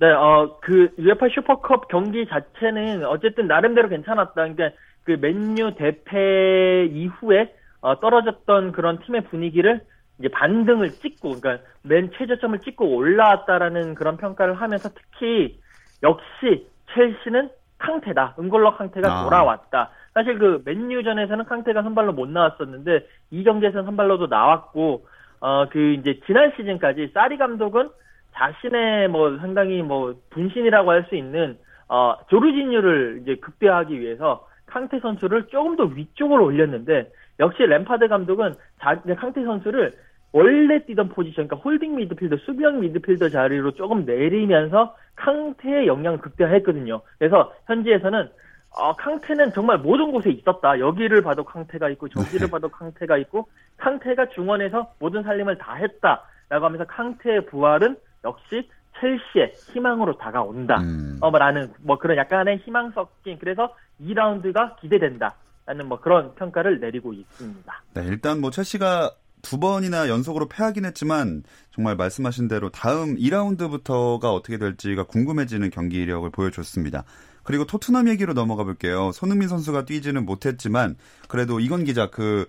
네, 0.00 0.10
어, 0.10 0.58
그, 0.60 0.92
UEFA 0.98 1.28
슈퍼컵 1.34 1.88
경기 1.88 2.26
자체는 2.26 3.04
어쨌든 3.06 3.46
나름대로 3.46 3.88
괜찮았다. 3.88 4.32
그러니까 4.34 4.70
그 5.04 5.12
맨유 5.12 5.76
대패 5.76 6.86
이후에 6.92 7.54
어, 7.80 8.00
떨어졌던 8.00 8.72
그런 8.72 8.98
팀의 9.00 9.24
분위기를 9.24 9.82
이제 10.18 10.28
반등을 10.28 10.90
찍고, 10.90 11.40
그러니까 11.40 11.64
맨 11.82 12.10
최저점을 12.16 12.58
찍고 12.60 12.86
올라왔다라는 12.96 13.94
그런 13.94 14.16
평가를 14.16 14.54
하면서 14.54 14.88
특히 14.88 15.60
역시 16.04 16.66
첼시는 16.92 17.50
캉테다. 17.78 18.36
은골러 18.38 18.76
캉테가 18.76 19.12
아. 19.12 19.24
돌아왔다. 19.24 19.90
사실 20.14 20.38
그 20.38 20.62
맨유전에서는 20.64 21.44
캉테가 21.44 21.82
선발로 21.82 22.12
못 22.12 22.28
나왔었는데 22.28 23.06
이 23.32 23.42
경기에서는 23.42 23.84
선발로도 23.84 24.28
나왔고, 24.28 25.06
어, 25.40 25.68
그 25.70 25.94
이제 25.94 26.20
지난 26.26 26.52
시즌까지 26.56 27.10
사리 27.12 27.36
감독은 27.36 27.90
자신의 28.34 29.08
뭐 29.08 29.36
상당히 29.38 29.82
뭐 29.82 30.14
분신이라고 30.30 30.90
할 30.90 31.06
수 31.08 31.16
있는 31.16 31.56
어 31.88 32.16
조르지뉴를 32.28 33.20
이제 33.22 33.36
극대화하기 33.36 34.00
위해서 34.00 34.46
캉테 34.66 35.00
선수를 35.00 35.46
조금 35.48 35.76
더 35.76 35.84
위쪽으로 35.84 36.44
올렸는데 36.44 37.10
역시 37.40 37.62
램파드 37.62 38.08
감독은 38.08 38.54
자 38.80 39.00
캉테 39.02 39.44
선수를 39.44 39.92
원래 40.34 40.84
뛰던 40.84 41.10
포지션, 41.10 41.46
그러니까 41.46 41.56
홀딩 41.58 41.94
미드필더, 41.94 42.38
수비형 42.38 42.80
미드필더 42.80 43.28
자리로 43.28 43.70
조금 43.74 44.04
내리면서 44.04 44.96
캉테의 45.14 45.86
영향을 45.86 46.18
극대화했거든요. 46.18 47.02
그래서 47.18 47.54
현지에서는 47.66 48.28
어, 48.76 48.92
캉테는 48.94 49.52
정말 49.52 49.78
모든 49.78 50.10
곳에 50.10 50.30
있었다. 50.30 50.80
여기를 50.80 51.22
봐도 51.22 51.44
캉테가 51.44 51.88
있고 51.90 52.08
저기를 52.08 52.50
봐도 52.50 52.68
캉테가 52.68 53.16
있고 53.18 53.46
캉테가 53.76 54.30
중원에서 54.30 54.92
모든 54.98 55.22
살림을 55.22 55.56
다 55.58 55.74
했다라고 55.74 56.64
하면서 56.64 56.84
캉테의 56.84 57.46
부활은 57.46 57.96
역시 58.24 58.68
첼시의 58.98 59.52
희망으로 59.72 60.18
다가온다. 60.18 60.80
음. 60.80 61.16
어, 61.20 61.30
라는 61.30 61.72
뭐 61.80 61.96
그런 61.96 62.16
약간의 62.16 62.56
희망 62.64 62.90
섞인 62.90 63.38
그래서 63.38 63.72
2라운드가 64.00 64.80
기대된다 64.80 65.36
라는 65.64 65.86
뭐 65.86 66.00
그런 66.00 66.34
평가를 66.34 66.80
내리고 66.80 67.12
있습니다. 67.12 67.82
네, 67.94 68.04
일단 68.06 68.40
뭐 68.40 68.50
첼시가 68.50 69.12
두 69.44 69.60
번이나 69.60 70.08
연속으로 70.08 70.48
패하긴 70.48 70.84
했지만 70.86 71.42
정말 71.70 71.96
말씀하신 71.96 72.48
대로 72.48 72.70
다음 72.70 73.16
2라운드부터가 73.16 74.24
어떻게 74.34 74.58
될지가 74.58 75.04
궁금해지는 75.04 75.70
경기력을 75.70 76.28
보여줬습니다. 76.30 77.04
그리고 77.44 77.66
토트넘 77.66 78.08
얘기로 78.08 78.32
넘어가 78.32 78.64
볼게요. 78.64 79.12
손흥민 79.12 79.48
선수가 79.48 79.84
뛰지는 79.84 80.24
못했지만 80.24 80.96
그래도 81.28 81.60
이건 81.60 81.84
기자 81.84 82.08
그 82.10 82.46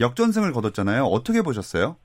역전승을 0.00 0.52
거뒀잖아요. 0.52 1.04
어떻게 1.04 1.42
보셨어요? 1.42 1.96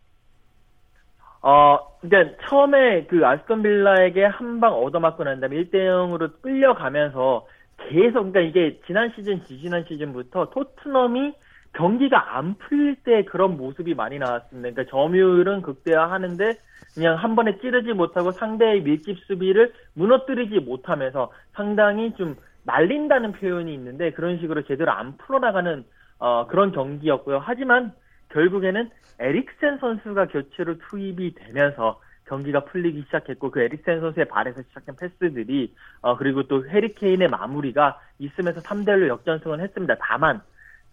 어, 1.44 1.78
그러니까 2.02 2.36
처음에 2.48 3.06
그 3.08 3.26
아스톤 3.26 3.64
빌라에게 3.64 4.26
한 4.26 4.60
방 4.60 4.74
얻어맞고 4.74 5.24
난 5.24 5.40
다음에 5.40 5.56
1대 5.58 5.74
0으로 5.76 6.32
끌려가면서 6.42 7.46
계속 7.90 8.32
그러니까 8.32 8.42
이게 8.42 8.80
지난 8.86 9.12
시즌, 9.16 9.44
지지난 9.46 9.84
시즌부터 9.88 10.52
토트넘이 10.52 11.34
경기가 11.74 12.38
안 12.38 12.56
풀릴 12.56 12.96
때 13.04 13.24
그런 13.26 13.58
모습이 13.58 13.96
많이 13.96 14.20
나왔습니다. 14.20 14.70
그러니까 14.72 14.92
점유율은 14.92 15.62
극대화하는데 15.62 16.54
그냥 16.94 17.16
한 17.16 17.36
번에 17.36 17.58
찌르지 17.60 17.94
못하고 17.94 18.32
상대의 18.32 18.82
밀집 18.82 19.18
수비를 19.20 19.74
무너뜨리지 19.94 20.60
못하면서 20.60 21.32
상당히 21.54 22.14
좀 22.16 22.36
말린다는 22.64 23.34
표현이 23.34 23.74
있는데 23.74 24.12
그런 24.12 24.40
식으로 24.40 24.64
제대로 24.64 24.92
안 24.92 25.18
풀어나가는 25.18 25.84
어, 26.20 26.48
그런 26.48 26.72
경기였고요. 26.72 27.40
하지만 27.42 27.94
결국에는 28.30 28.90
에릭센 29.20 29.78
선수가 29.80 30.28
교체로 30.28 30.78
투입이 30.78 31.36
되면서 31.36 32.00
경기가 32.26 32.66
풀리기 32.66 33.04
시작했고 33.08 33.52
그 33.52 33.62
에릭센 33.62 34.00
선수의 34.00 34.28
발에서 34.28 34.62
시작된 34.62 34.96
패스들이 34.96 35.74
어 36.02 36.18
그리고 36.18 36.44
또 36.44 36.68
해리케인의 36.68 37.28
마무리가 37.28 38.00
있으면서 38.20 38.62
3대 38.62 38.88
1로 38.88 39.08
역전승을 39.08 39.60
했습니다. 39.60 39.96
다만 40.00 40.42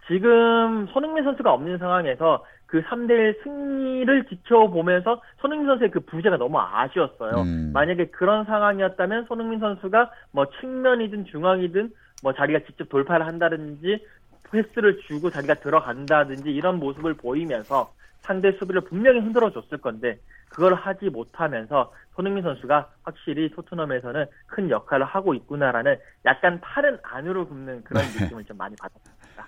지금 0.09 0.87
손흥민 0.89 1.23
선수가 1.25 1.53
없는 1.53 1.79
상황에서 1.79 2.45
그 2.67 2.83
3대 2.83 3.11
1 3.11 3.41
승리를 3.45 4.27
지켜보면서 4.27 5.23
손흥민 5.41 5.67
선수의 5.67 5.91
그 5.91 6.01
부재가 6.01 6.37
너무 6.37 6.59
아쉬웠어요. 6.61 7.43
음. 7.43 7.71
만약에 7.73 8.07
그런 8.07 8.45
상황이었다면 8.45 9.27
손흥민 9.27 9.59
선수가 9.61 10.11
뭐 10.33 10.47
측면이든 10.61 11.27
중앙이든 11.27 11.91
뭐 12.23 12.33
자기가 12.35 12.61
직접 12.67 12.89
돌파를 12.89 13.27
한다든지 13.27 14.05
패스를 14.51 15.01
주고 15.07 15.31
자기가 15.31 15.55
들어간다든지 15.55 16.51
이런 16.51 16.79
모습을 16.79 17.15
보이면서 17.15 17.93
상대 18.21 18.53
수비를 18.53 18.83
분명히 18.83 19.21
흔들어 19.21 19.51
줬을 19.51 19.79
건데 19.79 20.19
그걸 20.49 20.75
하지 20.75 21.07
못하면서 21.07 21.93
손흥민 22.15 22.43
선수가 22.43 22.91
확실히 23.03 23.51
토트넘에서는 23.51 24.27
큰 24.47 24.71
역할을 24.71 25.05
하고 25.07 25.35
있구나라는 25.35 25.97
약간 26.25 26.61
팔은 26.61 26.99
안으로 27.03 27.47
굽는 27.47 27.85
그런 27.85 28.03
네. 28.03 28.25
느낌을 28.25 28.45
좀 28.45 28.57
많이 28.57 28.75
받았습니다. 28.77 29.47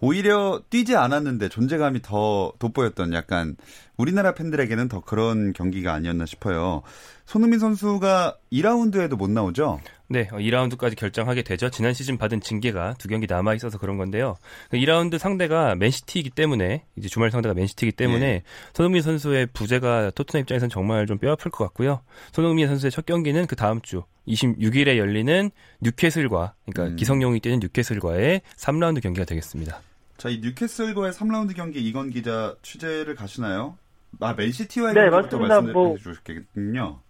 오히려 0.00 0.60
뛰지 0.70 0.96
않았는데 0.96 1.48
존재감이 1.48 2.00
더 2.02 2.52
돋보였던 2.58 3.12
약간 3.12 3.56
우리나라 3.96 4.34
팬들에게는 4.34 4.88
더 4.88 5.00
그런 5.00 5.52
경기가 5.52 5.94
아니었나 5.94 6.26
싶어요. 6.26 6.82
손흥민 7.24 7.58
선수가 7.58 8.36
2라운드에도 8.52 9.16
못 9.16 9.30
나오죠? 9.30 9.80
네, 10.12 10.28
어, 10.30 10.36
2라운드까지 10.36 10.94
결정하게 10.94 11.40
되죠. 11.40 11.70
지난 11.70 11.94
시즌 11.94 12.18
받은 12.18 12.42
징계가 12.42 12.96
두 12.98 13.08
경기 13.08 13.26
남아 13.26 13.54
있어서 13.54 13.78
그런 13.78 13.96
건데요. 13.96 14.36
그 14.70 14.76
2라운드 14.76 15.16
상대가 15.16 15.74
맨시티이기 15.74 16.28
때문에 16.30 16.84
이제 16.96 17.08
주말 17.08 17.30
상대가 17.30 17.54
맨시티이기 17.54 17.96
때문에 17.96 18.26
예. 18.26 18.42
손흥민 18.74 19.00
선수의 19.00 19.46
부재가 19.54 20.10
토트넘 20.10 20.42
입장에서는 20.42 20.68
정말 20.68 21.06
좀 21.06 21.16
뼈아플 21.16 21.50
것 21.50 21.64
같고요. 21.64 22.02
손흥민 22.32 22.68
선수의 22.68 22.90
첫 22.90 23.06
경기는 23.06 23.46
그 23.46 23.56
다음 23.56 23.80
주 23.80 24.02
26일에 24.28 24.98
열리는 24.98 25.50
뉴캐슬과 25.80 26.54
그러니까 26.70 26.92
음. 26.92 26.96
기성용이 26.96 27.40
뛰는 27.40 27.60
뉴캐슬과의 27.60 28.42
3라운드 28.56 29.02
경기가 29.02 29.24
되겠습니다. 29.24 29.80
자, 30.18 30.28
이 30.28 30.40
뉴캐슬과의 30.40 31.12
3라운드 31.12 31.56
경기 31.56 31.80
이건 31.80 32.10
기자 32.10 32.54
취재를 32.60 33.14
가시나요? 33.14 33.78
아, 34.20 34.34
맨시티와의 34.34 34.94
네, 34.94 35.00
경기부터 35.08 35.38
맞습니다. 35.38 35.54
말씀해 35.54 35.72
뭐- 35.72 35.96
주셨겠군요. 35.96 37.00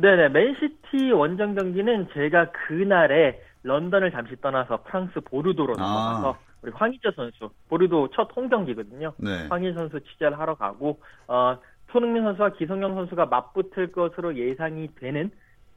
네네, 0.00 0.28
맨시티 0.28 1.10
원정 1.10 1.56
경기는 1.56 2.08
제가 2.14 2.52
그날에 2.52 3.42
런던을 3.64 4.12
잠시 4.12 4.40
떠나서 4.40 4.82
프랑스 4.84 5.18
보르도로 5.20 5.74
넘어가서 5.74 6.32
아. 6.32 6.38
우리 6.62 6.70
황희조 6.72 7.10
선수, 7.16 7.50
보르도 7.68 8.08
첫 8.14 8.30
홈 8.36 8.48
경기거든요. 8.48 9.12
네. 9.18 9.46
황희 9.48 9.72
선수 9.72 9.98
취재를 10.00 10.38
하러 10.38 10.54
가고 10.54 11.00
어, 11.26 11.58
손흥민 11.90 12.22
선수와 12.22 12.50
기성용 12.50 12.94
선수가 12.94 13.26
맞붙을 13.26 13.90
것으로 13.90 14.36
예상이 14.36 14.88
되는 14.94 15.30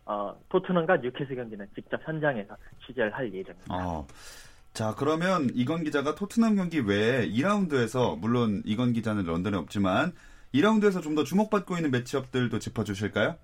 어, 0.06 0.36
토트넘과 0.50 0.98
뉴캐슬 0.98 1.36
경기는 1.36 1.66
직접 1.74 2.00
현장에서 2.06 2.56
취재를 2.86 3.12
할 3.16 3.26
예정입니다. 3.34 3.74
어. 3.76 4.06
자, 4.74 4.94
그러면 4.98 5.50
이건 5.56 5.84
기자가 5.84 6.14
토트넘 6.16 6.56
경기 6.56 6.80
외에 6.80 7.28
2라운드에서 7.28 8.20
물론 8.20 8.62
이건 8.66 8.94
기자는 8.94 9.26
런던에 9.26 9.58
없지만 9.58 10.14
2라운드에서 10.54 11.02
좀 11.02 11.16
더 11.16 11.24
주목받고 11.24 11.76
있는 11.78 11.90
매치업들도 11.92 12.60
짚어 12.60 12.84
주실까요? 12.84 13.36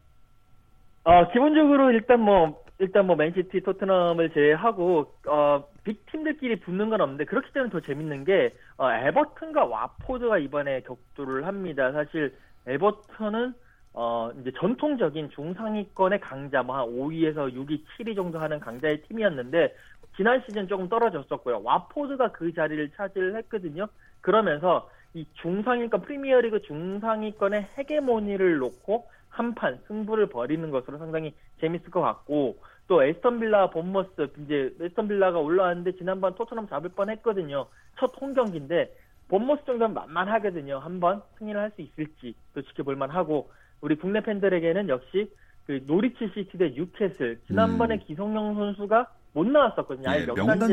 어, 1.07 1.25
기본적으로 1.31 1.91
일단 1.91 2.19
뭐 2.19 2.61
일단 2.79 3.07
뭐 3.07 3.15
맨시티, 3.15 3.61
토트넘을 3.61 4.31
제외하고 4.31 5.13
어, 5.25 5.63
빅 5.85 6.05
팀들끼리 6.11 6.59
붙는 6.59 6.89
건 6.89 6.99
없는데 6.99 7.23
그렇기 7.23 7.53
때문에 7.53 7.71
더 7.71 7.79
재밌는 7.79 8.25
게 8.25 8.53
어, 8.77 8.91
에버튼과 8.91 9.63
와포드가 9.67 10.37
이번에 10.39 10.81
격돌을 10.81 11.47
합니다. 11.47 11.93
사실 11.93 12.35
에버턴은 12.67 13.53
어, 13.93 14.31
이제 14.41 14.51
전통적인 14.59 15.29
중상위권의 15.29 16.19
강자, 16.19 16.61
뭐 16.63 16.75
한 16.75 16.85
5위에서 16.85 17.53
6위, 17.53 17.83
7위 17.97 18.13
정도 18.13 18.37
하는 18.37 18.59
강자의 18.59 19.01
팀이었는데, 19.03 19.73
지난 20.17 20.41
시즌 20.45 20.67
조금 20.67 20.89
떨어졌었고요. 20.89 21.61
와포드가 21.63 22.31
그 22.31 22.53
자리를 22.53 22.91
차지를 22.97 23.35
했거든요. 23.37 23.87
그러면서 24.21 24.89
이 25.13 25.25
중상위권 25.41 26.01
프리미어리그 26.01 26.61
중상위권의 26.63 27.69
헤게모니를 27.77 28.57
놓고 28.57 29.07
한판 29.29 29.79
승부를 29.87 30.27
벌이는 30.27 30.71
것으로 30.71 30.97
상당히 30.97 31.33
재밌을 31.61 31.91
것 31.91 32.01
같고 32.01 32.57
또 32.87 33.03
애스턴 33.03 33.39
빌라 33.39 33.69
본머스 33.69 34.29
이제 34.43 34.73
애스턴 34.81 35.07
빌라가 35.07 35.39
올라왔는데 35.39 35.93
지난번 35.97 36.35
토트넘 36.35 36.67
잡을 36.67 36.89
뻔했거든요. 36.89 37.67
첫 37.99 38.13
홈 38.19 38.33
경기인데 38.33 38.91
본머스 39.27 39.65
정도는 39.65 39.93
만만하거든요. 39.93 40.79
한번 40.79 41.21
승리를 41.37 41.59
할 41.59 41.71
수 41.71 41.81
있을지 41.81 42.33
또 42.55 42.61
지켜볼 42.63 42.95
만하고 42.95 43.51
우리 43.81 43.95
국내 43.95 44.21
팬들에게는 44.21 44.89
역시 44.89 45.31
그 45.67 45.83
노리치 45.85 46.31
시티 46.33 46.57
대 46.57 46.69
뉴캐슬 46.71 47.41
지난번에 47.47 47.95
음. 47.95 47.99
기성용 48.07 48.55
선수가 48.55 49.07
못 49.37 49.45
나왔었거든요. 49.47 50.09
아예 50.09 50.21
예, 50.21 50.25
명단 50.25 50.47
명단 50.47 50.71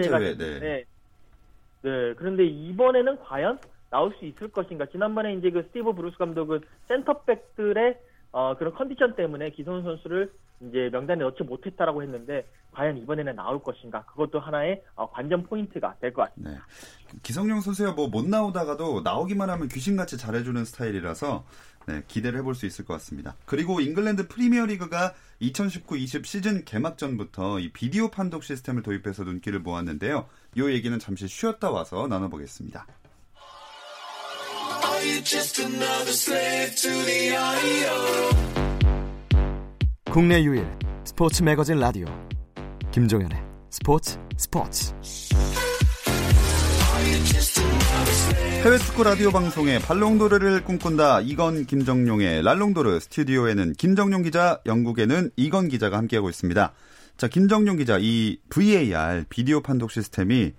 네. 0.58 0.84
네. 1.82 2.14
그런데 2.16 2.46
이번에는 2.46 3.18
과연 3.20 3.58
나올 3.90 4.14
수 4.18 4.24
있을 4.24 4.48
것인가? 4.48 4.86
지난번에 4.86 5.34
이제 5.34 5.50
그 5.50 5.62
스티브 5.64 5.92
브루스 5.92 6.16
감독은 6.16 6.60
센터백들의 6.88 7.98
어, 8.32 8.56
그런 8.56 8.72
컨디션 8.74 9.14
때문에 9.14 9.50
기성용 9.50 9.82
선수를 9.82 10.32
이제 10.62 10.88
명단에 10.90 11.22
넣지 11.22 11.42
못했다라고 11.42 12.02
했는데 12.02 12.46
과연 12.72 12.96
이번에는 12.98 13.36
나올 13.36 13.62
것인가? 13.62 14.02
그것도 14.06 14.40
하나의 14.40 14.82
어, 14.96 15.08
관전 15.10 15.44
포인트가 15.44 15.94
될 16.00 16.12
것 16.14 16.22
같습니다. 16.30 16.50
네. 17.12 17.18
기성용 17.22 17.60
선수가 17.60 17.92
뭐 17.92 18.08
못 18.08 18.24
나오다가도 18.26 19.02
나오기만 19.02 19.50
하면 19.50 19.68
귀신같이 19.68 20.16
잘해주는 20.16 20.64
스타일이라서 20.64 21.44
네, 21.86 22.02
기대를 22.08 22.38
해볼 22.40 22.54
수 22.54 22.66
있을 22.66 22.84
것 22.84 22.94
같습니다. 22.94 23.36
그리고 23.44 23.80
잉글랜드 23.80 24.28
프리미어리그가 24.28 25.14
2019-20 25.42 26.24
시즌 26.24 26.64
개막전부터 26.64 27.60
이 27.60 27.72
비디오 27.72 28.10
판독 28.10 28.44
시스템을 28.44 28.82
도입해서 28.82 29.24
눈길을 29.24 29.60
모았는데요. 29.60 30.26
이 30.56 30.62
얘기는 30.62 30.98
잠시 30.98 31.28
쉬었다 31.28 31.70
와서 31.70 32.06
나눠보겠습니다. 32.06 32.86
국내 40.10 40.42
유일 40.42 40.66
스포츠 41.04 41.42
매거진 41.42 41.78
라디오 41.78 42.06
김종현의 42.92 43.42
스포츠 43.70 44.18
스포츠 44.36 44.94
해외 48.64 48.78
축구 48.78 49.02
라디오 49.04 49.30
방송의 49.30 49.78
발롱도르를 49.80 50.64
꿈꾼다 50.64 51.20
이건 51.22 51.64
김정용의 51.66 52.42
랄롱도르 52.42 53.00
스튜디오에는 53.00 53.72
김정용 53.74 54.22
기자, 54.22 54.60
영국에는 54.66 55.30
이건 55.36 55.68
기자가 55.68 55.96
함께하고 55.98 56.28
있습니다. 56.30 56.72
자, 57.16 57.28
김정용 57.28 57.76
기자, 57.76 57.98
이 58.00 58.38
VAR 58.50 59.24
비디오 59.28 59.60
판독 59.60 59.90
시스템이 59.90 60.52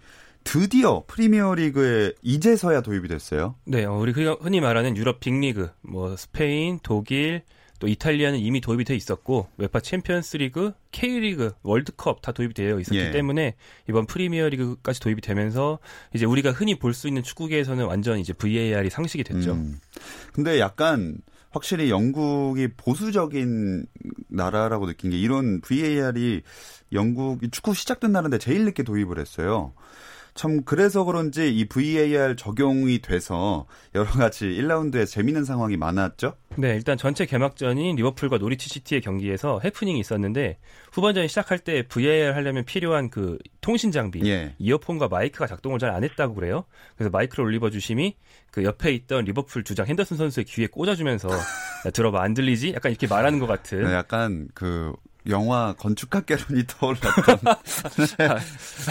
드디어 0.43 1.03
프리미어리그에 1.07 2.13
이제서야 2.21 2.81
도입이 2.81 3.07
됐어요. 3.07 3.55
네, 3.65 3.85
어, 3.85 3.93
우리 3.93 4.11
흔히- 4.11 4.37
흔히 4.39 4.61
말하는 4.61 4.95
유럽 4.97 5.19
빅리그, 5.19 5.69
뭐 5.81 6.15
스페인, 6.15 6.79
독일, 6.83 7.41
또 7.79 7.87
이탈리아는 7.87 8.39
이미 8.39 8.61
도입이 8.61 8.85
돼 8.85 8.95
있었고 8.95 9.47
웨파 9.57 9.79
챔피언스리그, 9.79 10.71
K리그, 10.91 11.53
월드컵 11.63 12.21
다 12.21 12.31
도입이 12.31 12.53
되어 12.53 12.79
있었기 12.79 12.97
예. 12.97 13.11
때문에 13.11 13.55
이번 13.89 14.05
프리미어리그까지 14.05 14.99
도입이 15.01 15.21
되면서 15.21 15.79
이제 16.13 16.25
우리가 16.25 16.51
흔히 16.51 16.79
볼 16.79 16.93
수 16.93 17.07
있는 17.07 17.23
축구계에서는 17.23 17.85
완전 17.85 18.19
이제 18.19 18.31
VAR이 18.33 18.89
상식이 18.89 19.23
됐죠. 19.25 19.51
음. 19.53 19.79
근데 20.33 20.59
약간 20.59 21.17
확실히 21.51 21.89
영국이 21.89 22.69
보수적인 22.77 23.85
나라라고 24.29 24.85
느낀 24.87 25.11
게 25.11 25.17
이런 25.17 25.61
VAR이 25.61 26.41
영국이 26.93 27.49
축구 27.49 27.73
시작된 27.73 28.11
나라인데 28.11 28.37
제일 28.37 28.65
늦게 28.65 28.83
도입을 28.83 29.19
했어요. 29.19 29.73
참 30.35 30.63
그래서 30.65 31.05
그런지 31.05 31.49
이 31.49 31.63
VAR 31.63 32.35
적용이 32.35 32.99
돼서 32.99 33.65
여러 33.95 34.05
가지 34.11 34.45
1라운드에 34.45 35.07
재밌는 35.07 35.45
상황이 35.45 35.77
많았죠. 35.77 36.35
네, 36.57 36.75
일단 36.75 36.97
전체 36.97 37.25
개막전인 37.25 37.95
리버풀과 37.95 38.37
노리치 38.37 38.67
시티의 38.67 38.99
경기에서 38.99 39.61
해프닝이 39.63 39.97
있었는데 39.97 40.57
후반전이 40.91 41.29
시작할 41.29 41.59
때 41.59 41.83
VAR 41.87 42.33
하려면 42.33 42.65
필요한 42.65 43.09
그 43.09 43.37
통신 43.61 43.91
장비, 43.93 44.29
예. 44.29 44.55
이어폰과 44.59 45.07
마이크가 45.07 45.47
작동을 45.47 45.79
잘 45.79 45.95
안 45.95 46.03
했다고 46.03 46.35
그래요. 46.35 46.65
그래서 46.97 47.09
마이크를 47.11 47.45
올리버 47.45 47.69
주심이 47.69 48.17
그 48.51 48.65
옆에 48.65 48.91
있던 48.91 49.23
리버풀 49.23 49.63
주장 49.63 49.85
핸더슨 49.87 50.17
선수의 50.17 50.43
귀에 50.43 50.67
꽂아주면서 50.67 51.29
야, 51.87 51.89
들어봐 51.91 52.21
안 52.21 52.33
들리지? 52.33 52.73
약간 52.75 52.91
이렇게 52.91 53.07
말하는 53.07 53.39
것 53.39 53.47
같은. 53.47 53.85
네, 53.85 53.93
약간 53.93 54.49
그 54.53 54.91
영화 55.29 55.73
건축학개론이 55.77 56.63
떠올랐던 56.79 57.39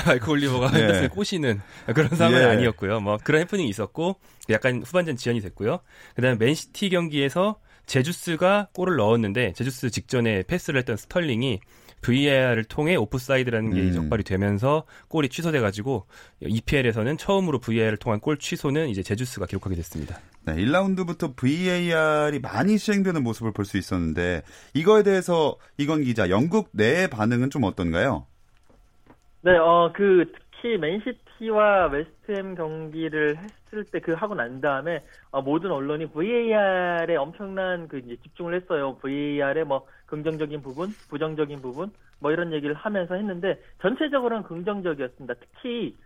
마이크 0.06 0.30
올리버가 0.30 0.70
예. 0.74 0.82
핸더슨을 0.82 1.08
꼬시는 1.10 1.60
그런 1.94 2.08
상황은 2.08 2.40
예. 2.40 2.44
아니었고요. 2.44 3.00
뭐 3.00 3.18
그런 3.22 3.42
해프닝이 3.42 3.68
있었고 3.68 4.16
약간 4.50 4.82
후반전 4.82 5.16
지연이 5.16 5.40
됐고요. 5.40 5.80
그다음에 6.16 6.36
맨시티 6.36 6.90
경기에서 6.90 7.60
제주스가 7.86 8.68
골을 8.72 8.96
넣었는데 8.96 9.52
제주스 9.54 9.90
직전에 9.90 10.42
패스를 10.44 10.78
했던 10.78 10.96
스털링이 10.96 11.60
VAR을 12.04 12.64
통해 12.64 12.96
오프사이드라는 12.96 13.72
게 13.72 13.80
음. 13.80 13.92
적발이 13.92 14.24
되면서 14.24 14.84
골이 15.08 15.28
취소돼가지고 15.28 16.04
EPL에서는 16.42 17.16
처음으로 17.16 17.58
VAR을 17.60 17.96
통한 17.96 18.20
골 18.20 18.36
취소는 18.38 18.88
이제 18.88 19.02
제주스가 19.02 19.46
기록하게 19.46 19.76
됐습니다. 19.76 20.18
네, 20.46 20.54
1라운드부터 20.56 21.34
VAR이 21.36 22.40
많이 22.40 22.76
시행되는 22.76 23.22
모습을 23.22 23.52
볼 23.52 23.64
수 23.64 23.78
있었는데 23.78 24.42
이거에 24.74 25.02
대해서 25.02 25.56
이건 25.78 26.02
기자 26.02 26.28
영국 26.28 26.68
내 26.72 27.06
반응은 27.08 27.48
좀 27.48 27.64
어떤가요? 27.64 28.26
네, 29.40 29.56
어, 29.56 29.90
그, 29.94 30.30
특히 30.52 30.76
맨시티와 30.78 31.88
웨스트햄 31.88 32.54
경기를 32.54 33.36
했을 33.38 33.84
때 33.90 34.00
그 34.00 34.12
하고 34.12 34.34
난 34.34 34.60
다음에, 34.60 35.02
어, 35.30 35.40
모든 35.42 35.70
언론이 35.70 36.06
VAR에 36.12 37.16
엄청난 37.16 37.88
그 37.88 37.98
이제 37.98 38.16
집중을 38.22 38.54
했어요. 38.54 38.96
VAR의 39.02 39.64
뭐, 39.64 39.86
긍정적인 40.14 40.62
부분, 40.62 40.88
부정적인 41.10 41.60
부분, 41.62 41.90
뭐 42.20 42.30
이런 42.32 42.52
얘기를 42.52 42.74
하면서 42.74 43.14
했는데, 43.14 43.60
전체적으로는 43.82 44.44
긍정적이었습니다. 44.44 45.34
특히, 45.40 45.96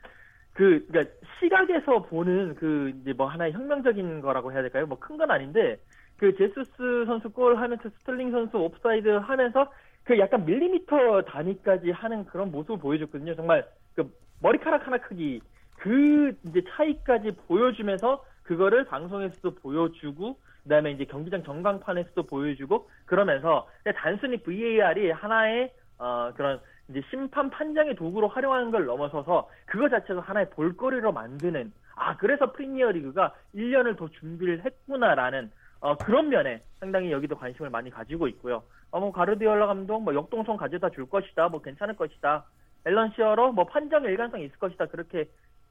그, 0.54 0.86
그니까, 0.90 1.10
시각에서 1.38 2.02
보는 2.04 2.54
그, 2.56 2.92
이제 3.00 3.12
뭐 3.12 3.26
하나의 3.26 3.52
혁명적인 3.52 4.20
거라고 4.22 4.52
해야 4.52 4.62
될까요? 4.62 4.86
뭐 4.86 4.98
큰 4.98 5.16
건 5.18 5.30
아닌데, 5.30 5.78
그 6.16 6.34
제수스 6.36 7.04
선수 7.06 7.30
골 7.30 7.56
하면서 7.56 7.88
스털링 8.00 8.32
선수 8.32 8.58
옵사이드 8.58 9.08
하면서 9.08 9.70
그 10.04 10.18
약간 10.18 10.44
밀리미터 10.44 11.22
단위까지 11.22 11.90
하는 11.92 12.24
그런 12.26 12.50
모습을 12.50 12.78
보여줬거든요. 12.78 13.36
정말 13.36 13.64
그 13.94 14.10
머리카락 14.42 14.86
하나 14.86 14.98
크기 14.98 15.40
그 15.76 16.32
이제 16.46 16.62
차이까지 16.70 17.32
보여주면서 17.46 18.24
그거를 18.42 18.84
방송에서도 18.86 19.54
보여주고 19.56 20.36
그다음에 20.64 20.92
이제 20.92 21.04
경기장 21.04 21.44
전광판에서도 21.44 22.22
보여주고 22.24 22.88
그러면서 23.08 23.68
단순히 23.96 24.36
VAR이 24.38 25.10
하나의 25.10 25.72
어 25.98 26.32
그런 26.36 26.60
이제 26.88 27.02
심판 27.10 27.50
판정의 27.50 27.96
도구로 27.96 28.28
활용하는 28.28 28.70
걸 28.70 28.86
넘어서서 28.86 29.48
그거 29.66 29.88
자체도 29.88 30.20
하나의 30.20 30.50
볼거리로 30.50 31.12
만드는 31.12 31.72
아 31.96 32.16
그래서 32.16 32.52
프리미어 32.52 32.92
리그가 32.92 33.34
1년을 33.54 33.96
더 33.96 34.08
준비를 34.08 34.64
했구나라는 34.64 35.50
어, 35.80 35.96
그런 35.96 36.28
면에 36.28 36.62
상당히 36.80 37.12
여기도 37.12 37.36
관심을 37.36 37.70
많이 37.70 37.90
가지고 37.90 38.26
있고요. 38.28 38.62
어, 38.90 39.00
뭐, 39.00 39.12
가르디올라 39.12 39.66
감독, 39.66 40.02
뭐, 40.02 40.14
역동성 40.14 40.56
가져다 40.56 40.90
줄 40.90 41.08
것이다, 41.08 41.48
뭐, 41.48 41.62
괜찮을 41.62 41.94
것이다. 41.94 42.44
앨런 42.84 43.12
시어로, 43.14 43.52
뭐, 43.52 43.64
판정 43.64 44.04
일관성 44.04 44.40
있을 44.40 44.58
것이다. 44.58 44.86
그렇게, 44.86 45.28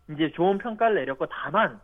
이제 0.10 0.32
좋은 0.32 0.60
평가를 0.60 0.96
내렸고, 0.96 1.26
다만, 1.26 1.80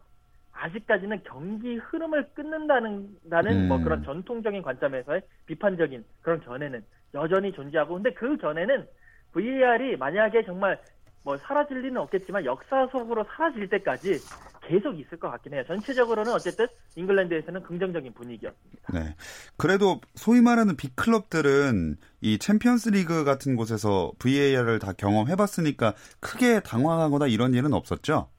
아직까지는 0.54 1.22
경기 1.24 1.76
흐름을 1.76 2.30
끊는다는, 2.34 3.10
나는 3.24 3.68
뭐, 3.68 3.78
음. 3.78 3.84
그런 3.84 4.04
전통적인 4.04 4.62
관점에서의 4.62 5.22
비판적인 5.46 6.06
그런 6.22 6.42
견해는 6.42 6.84
여전히 7.14 7.52
존재하고, 7.52 7.96
근데 7.96 8.14
그 8.14 8.38
전에는 8.38 8.88
VAR이 9.34 9.98
만약에 9.98 10.46
정말, 10.46 10.80
뭐, 11.24 11.38
사라질 11.38 11.82
리는 11.82 11.98
없겠지만, 11.98 12.46
역사 12.46 12.88
속으로 12.92 13.26
사라질 13.36 13.68
때까지 13.68 14.20
계속 14.66 14.98
있을 15.00 15.20
것 15.20 15.30
같긴 15.32 15.54
해요. 15.54 15.64
전체적으로는 15.68 16.32
어쨌든 16.32 16.68
잉글랜드에서는 16.96 17.64
긍정적인 17.64 18.14
분위기였습니다. 18.14 18.94
네. 18.94 19.16
그래도 19.58 20.00
소위 20.16 20.42
말하는 20.42 20.78
빅클럽들은 20.78 21.98
이 22.22 22.38
챔피언스 22.38 22.90
리그 22.90 23.26
같은 23.26 23.56
곳에서 23.56 24.14
VAR을 24.20 24.80
다 24.80 24.94
경험해봤으니까 24.94 25.94
크게 26.22 26.62
당황하거나 26.62 27.28
이런 27.28 27.54
일은 27.54 27.74
없었죠? 27.74 28.30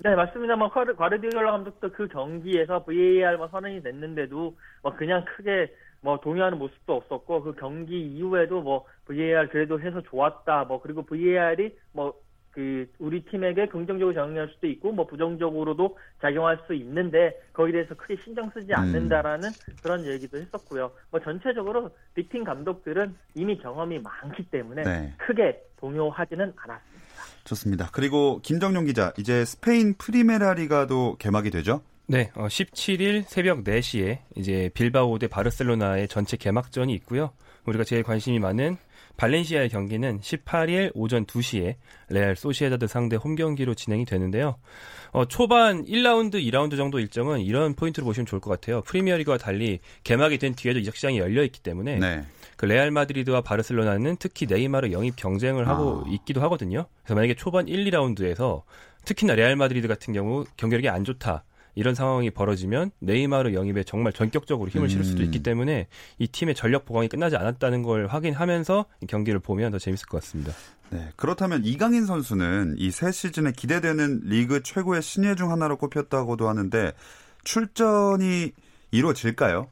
네, 0.00 0.14
맞습니다. 0.14 0.54
뭐, 0.56 0.70
과르- 0.70 0.94
과르디올라 0.94 1.50
감독도 1.50 1.90
그 1.92 2.06
경기에서 2.08 2.84
VAR 2.84 3.36
뭐 3.36 3.48
선언이 3.48 3.82
됐는데도 3.82 4.56
뭐 4.82 4.94
그냥 4.96 5.24
크게 5.24 5.74
뭐 6.00 6.20
동요하는 6.20 6.58
모습도 6.58 6.94
없었고 6.94 7.42
그 7.42 7.54
경기 7.56 8.00
이후에도 8.00 8.60
뭐 8.62 8.86
VAR 9.06 9.48
그래도 9.48 9.80
해서 9.80 10.00
좋았다. 10.02 10.64
뭐 10.64 10.80
그리고 10.80 11.02
VAR이 11.02 11.76
뭐 11.92 12.14
그 12.58 12.90
우리 12.98 13.22
팀에게 13.24 13.66
긍정적으로 13.66 14.12
작용할 14.14 14.48
수도 14.48 14.66
있고 14.66 14.90
뭐 14.90 15.06
부정적으로도 15.06 15.96
작용할 16.20 16.58
수 16.66 16.74
있는데 16.74 17.40
거기에 17.52 17.72
대해서 17.72 17.94
크게 17.94 18.16
신경 18.24 18.50
쓰지 18.50 18.72
음. 18.72 18.78
않는다라는 18.78 19.52
그런 19.80 20.04
얘기도 20.04 20.38
했었고요. 20.38 20.90
뭐 21.12 21.20
전체적으로 21.20 21.90
빅팀 22.14 22.42
감독들은 22.42 23.14
이미 23.36 23.58
경험이 23.58 24.00
많기 24.00 24.50
때문에 24.50 24.82
네. 24.82 25.14
크게 25.18 25.62
동요하지는 25.76 26.52
않았습니다. 26.56 26.97
좋습니다. 27.48 27.88
그리고 27.92 28.40
김정용 28.42 28.84
기자, 28.84 29.12
이제 29.18 29.44
스페인 29.44 29.94
프리메라 29.94 30.54
리가도 30.54 31.16
개막이 31.18 31.50
되죠? 31.50 31.82
네, 32.06 32.30
어, 32.34 32.46
17일 32.46 33.24
새벽 33.26 33.64
4시에 33.64 34.18
이제 34.36 34.70
빌바오 34.72 35.18
대 35.18 35.28
바르셀로나의 35.28 36.08
전체 36.08 36.36
개막전이 36.36 36.94
있고요. 36.94 37.32
우리가 37.66 37.84
제일 37.84 38.02
관심이 38.02 38.38
많은 38.38 38.78
발렌시아의 39.18 39.68
경기는 39.68 40.20
18일 40.20 40.92
오전 40.94 41.26
2시에 41.26 41.74
레알 42.08 42.36
소시에다드 42.36 42.86
상대 42.86 43.16
홈 43.16 43.34
경기로 43.34 43.74
진행이 43.74 44.06
되는데요. 44.06 44.56
어, 45.10 45.26
초반 45.26 45.84
1라운드, 45.84 46.34
2라운드 46.34 46.76
정도 46.76 47.00
일정은 47.00 47.40
이런 47.40 47.74
포인트로 47.74 48.06
보시면 48.06 48.26
좋을 48.26 48.40
것 48.40 48.48
같아요. 48.48 48.80
프리미어리그와 48.82 49.36
달리 49.36 49.80
개막이 50.04 50.38
된 50.38 50.54
뒤에도 50.54 50.78
이적 50.78 50.96
시장이 50.96 51.18
열려 51.18 51.42
있기 51.42 51.60
때문에 51.60 51.98
네. 51.98 52.24
그 52.56 52.66
레알 52.66 52.90
마드리드와 52.90 53.42
바르셀로나는 53.42 54.16
특히 54.18 54.46
네이마르 54.46 54.92
영입 54.92 55.16
경쟁을 55.16 55.68
하고 55.68 56.04
아. 56.06 56.10
있기도 56.10 56.40
하거든요. 56.42 56.86
그래서 57.02 57.14
만약에 57.16 57.34
초반 57.34 57.66
1, 57.66 57.90
2라운드에서 57.90 58.62
특히나 59.04 59.34
레알 59.34 59.56
마드리드 59.56 59.88
같은 59.88 60.14
경우 60.14 60.44
경기력이 60.56 60.88
안 60.88 61.04
좋다. 61.04 61.44
이런 61.78 61.94
상황이 61.94 62.28
벌어지면 62.28 62.90
네이마르 62.98 63.54
영입에 63.54 63.84
정말 63.84 64.12
전격적으로 64.12 64.68
힘을 64.68 64.88
실을 64.88 65.04
수도 65.04 65.20
음. 65.20 65.26
있기 65.26 65.44
때문에 65.44 65.86
이 66.18 66.26
팀의 66.26 66.56
전력 66.56 66.84
보강이 66.84 67.06
끝나지 67.06 67.36
않았다는 67.36 67.84
걸 67.84 68.08
확인하면서 68.08 68.86
이 69.02 69.06
경기를 69.06 69.38
보면 69.38 69.70
더 69.70 69.78
재밌을 69.78 70.08
것 70.08 70.20
같습니다. 70.20 70.52
네. 70.90 71.10
그렇다면 71.14 71.64
이강인 71.64 72.04
선수는 72.04 72.74
이 72.78 72.90
새 72.90 73.12
시즌에 73.12 73.52
기대되는 73.52 74.22
리그 74.24 74.60
최고의 74.64 75.02
신예 75.02 75.36
중 75.36 75.52
하나로 75.52 75.76
꼽혔다고도 75.76 76.48
하는데 76.48 76.92
출전이 77.44 78.50
이루어질까요? 78.90 79.68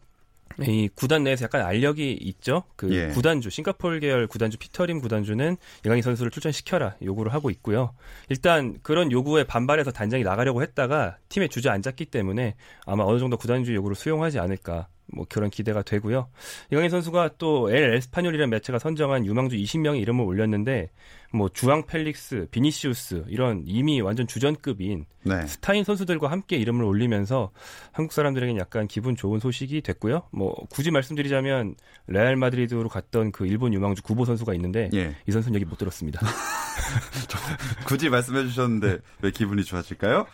이 0.62 0.88
구단 0.94 1.24
내에서 1.24 1.44
약간 1.44 1.62
알력이 1.62 2.12
있죠. 2.12 2.64
그 2.76 2.92
예. 2.94 3.08
구단주 3.08 3.50
싱가포르 3.50 4.00
계열 4.00 4.26
구단주 4.26 4.58
피터림 4.58 5.00
구단주는 5.00 5.56
이강인 5.84 6.02
선수를 6.02 6.30
출전시켜라 6.30 6.96
요구를 7.02 7.34
하고 7.34 7.50
있고요. 7.50 7.94
일단 8.28 8.78
그런 8.82 9.12
요구에 9.12 9.44
반발해서 9.44 9.92
단장이 9.92 10.22
나가려고 10.22 10.62
했다가 10.62 11.18
팀에 11.28 11.48
주저앉았기 11.48 12.06
때문에 12.06 12.54
아마 12.86 13.04
어느 13.04 13.18
정도 13.18 13.36
구단주 13.36 13.74
요구를 13.74 13.96
수용하지 13.96 14.38
않을까 14.38 14.88
뭐 15.12 15.24
그런 15.28 15.50
기대가 15.50 15.82
되고요. 15.82 16.28
이강인 16.72 16.90
선수가 16.90 17.36
또 17.38 17.70
엘 17.70 17.94
에스파뇰이라는 17.94 18.48
매체가 18.48 18.78
선정한 18.78 19.24
유망주 19.26 19.56
20명에 19.56 20.00
이름을 20.02 20.24
올렸는데 20.24 20.90
뭐 21.32 21.48
주앙 21.48 21.86
펠릭스, 21.86 22.46
비니시우스 22.50 23.24
이런 23.28 23.62
이미 23.66 24.00
완전 24.00 24.26
주전급인 24.26 25.06
네. 25.24 25.46
스타인 25.46 25.84
선수들과 25.84 26.30
함께 26.30 26.56
이름을 26.56 26.84
올리면서 26.84 27.50
한국 27.92 28.12
사람들에게는 28.12 28.60
약간 28.60 28.86
기분 28.86 29.16
좋은 29.16 29.40
소식이 29.40 29.82
됐고요. 29.82 30.22
뭐 30.30 30.54
굳이 30.70 30.90
말씀드리자면 30.90 31.74
레알 32.06 32.36
마드리드로 32.36 32.88
갔던 32.88 33.32
그 33.32 33.46
일본 33.46 33.74
유망주 33.74 34.02
구보 34.02 34.24
선수가 34.24 34.54
있는데 34.54 34.88
예. 34.94 35.16
이 35.26 35.32
선수는 35.32 35.54
여기 35.56 35.64
못 35.64 35.78
들었습니다. 35.78 36.20
굳이 37.86 38.08
말씀해 38.08 38.44
주셨는데 38.46 38.98
왜 39.22 39.30
기분이 39.30 39.64
좋아질까요? 39.64 40.26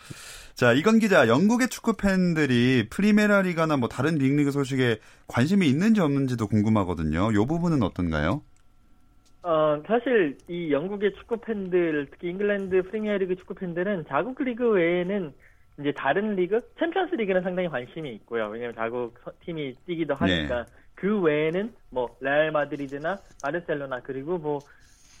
자, 0.55 0.71
이건 0.73 0.99
기자, 0.99 1.27
영국의 1.27 1.69
축구 1.69 1.93
팬들이 1.93 2.87
프리메라 2.89 3.41
리가나 3.41 3.75
뭐 3.77 3.89
다른 3.89 4.17
빅리그 4.19 4.51
소식에 4.51 4.99
관심이 5.27 5.67
있는지 5.67 5.99
없는지도 5.99 6.47
궁금하거든요. 6.47 7.31
이 7.31 7.35
부분은 7.47 7.81
어떤가요? 7.81 8.43
어, 9.41 9.81
사실 9.87 10.37
이 10.47 10.71
영국의 10.71 11.15
축구 11.15 11.37
팬들, 11.37 12.07
특히 12.11 12.29
잉글랜드 12.29 12.83
프리미어 12.83 13.17
리그 13.17 13.35
축구 13.35 13.55
팬들은 13.55 14.05
자국 14.07 14.41
리그 14.41 14.69
외에는 14.69 15.33
이제 15.79 15.91
다른 15.97 16.35
리그, 16.35 16.61
챔피언스 16.79 17.15
리그는 17.15 17.41
상당히 17.41 17.67
관심이 17.67 18.13
있고요. 18.15 18.47
왜냐면 18.49 18.75
자국 18.75 19.15
서- 19.23 19.31
팀이 19.43 19.75
뛰기도 19.85 20.13
하니까 20.13 20.65
그 20.93 21.19
외에는 21.19 21.73
뭐 21.89 22.15
레알 22.21 22.51
마드리드나 22.51 23.19
바르셀로나 23.41 24.01
그리고 24.03 24.37
뭐 24.37 24.59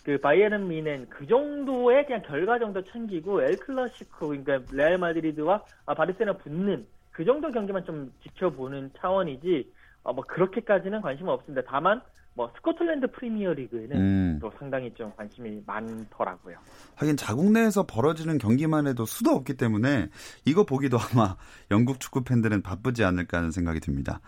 그 0.03 0.17
바이에른 0.17 0.67
뮌헨 0.67 1.07
그 1.09 1.25
정도의 1.25 2.05
그냥 2.05 2.21
결과 2.23 2.59
정도 2.59 2.83
챙기고 2.83 3.43
엘 3.43 3.57
클라시코 3.57 4.27
그러니까 4.27 4.59
레알 4.71 4.97
마드리드와 4.97 5.63
아, 5.85 5.93
바르셀로나 5.93 6.37
붙는 6.39 6.85
그 7.11 7.23
정도 7.23 7.51
경기만 7.51 7.85
좀 7.85 8.11
지켜보는 8.23 8.91
차원이지 8.99 9.71
어, 10.03 10.13
뭐 10.13 10.23
그렇게까지는 10.25 11.01
관심은 11.01 11.31
없습니다. 11.31 11.61
다만 11.65 12.01
뭐 12.35 12.51
스코틀랜드 12.55 13.11
프리미어 13.11 13.53
리그에는 13.53 13.95
음. 13.95 14.39
또 14.41 14.51
상당히 14.57 14.91
좀 14.95 15.11
관심이 15.15 15.61
많더라고요. 15.65 16.57
하긴 16.95 17.15
자국 17.15 17.51
내에서 17.51 17.85
벌어지는 17.85 18.39
경기만 18.39 18.87
해도 18.87 19.05
수도 19.05 19.31
없기 19.31 19.55
때문에 19.55 20.09
이거 20.45 20.65
보기도 20.65 20.97
아마 20.97 21.37
영국 21.71 21.99
축구 21.99 22.23
팬들은 22.23 22.63
바쁘지 22.63 23.03
않을까 23.03 23.37
하는 23.37 23.51
생각이 23.51 23.79
듭니다. 23.79 24.19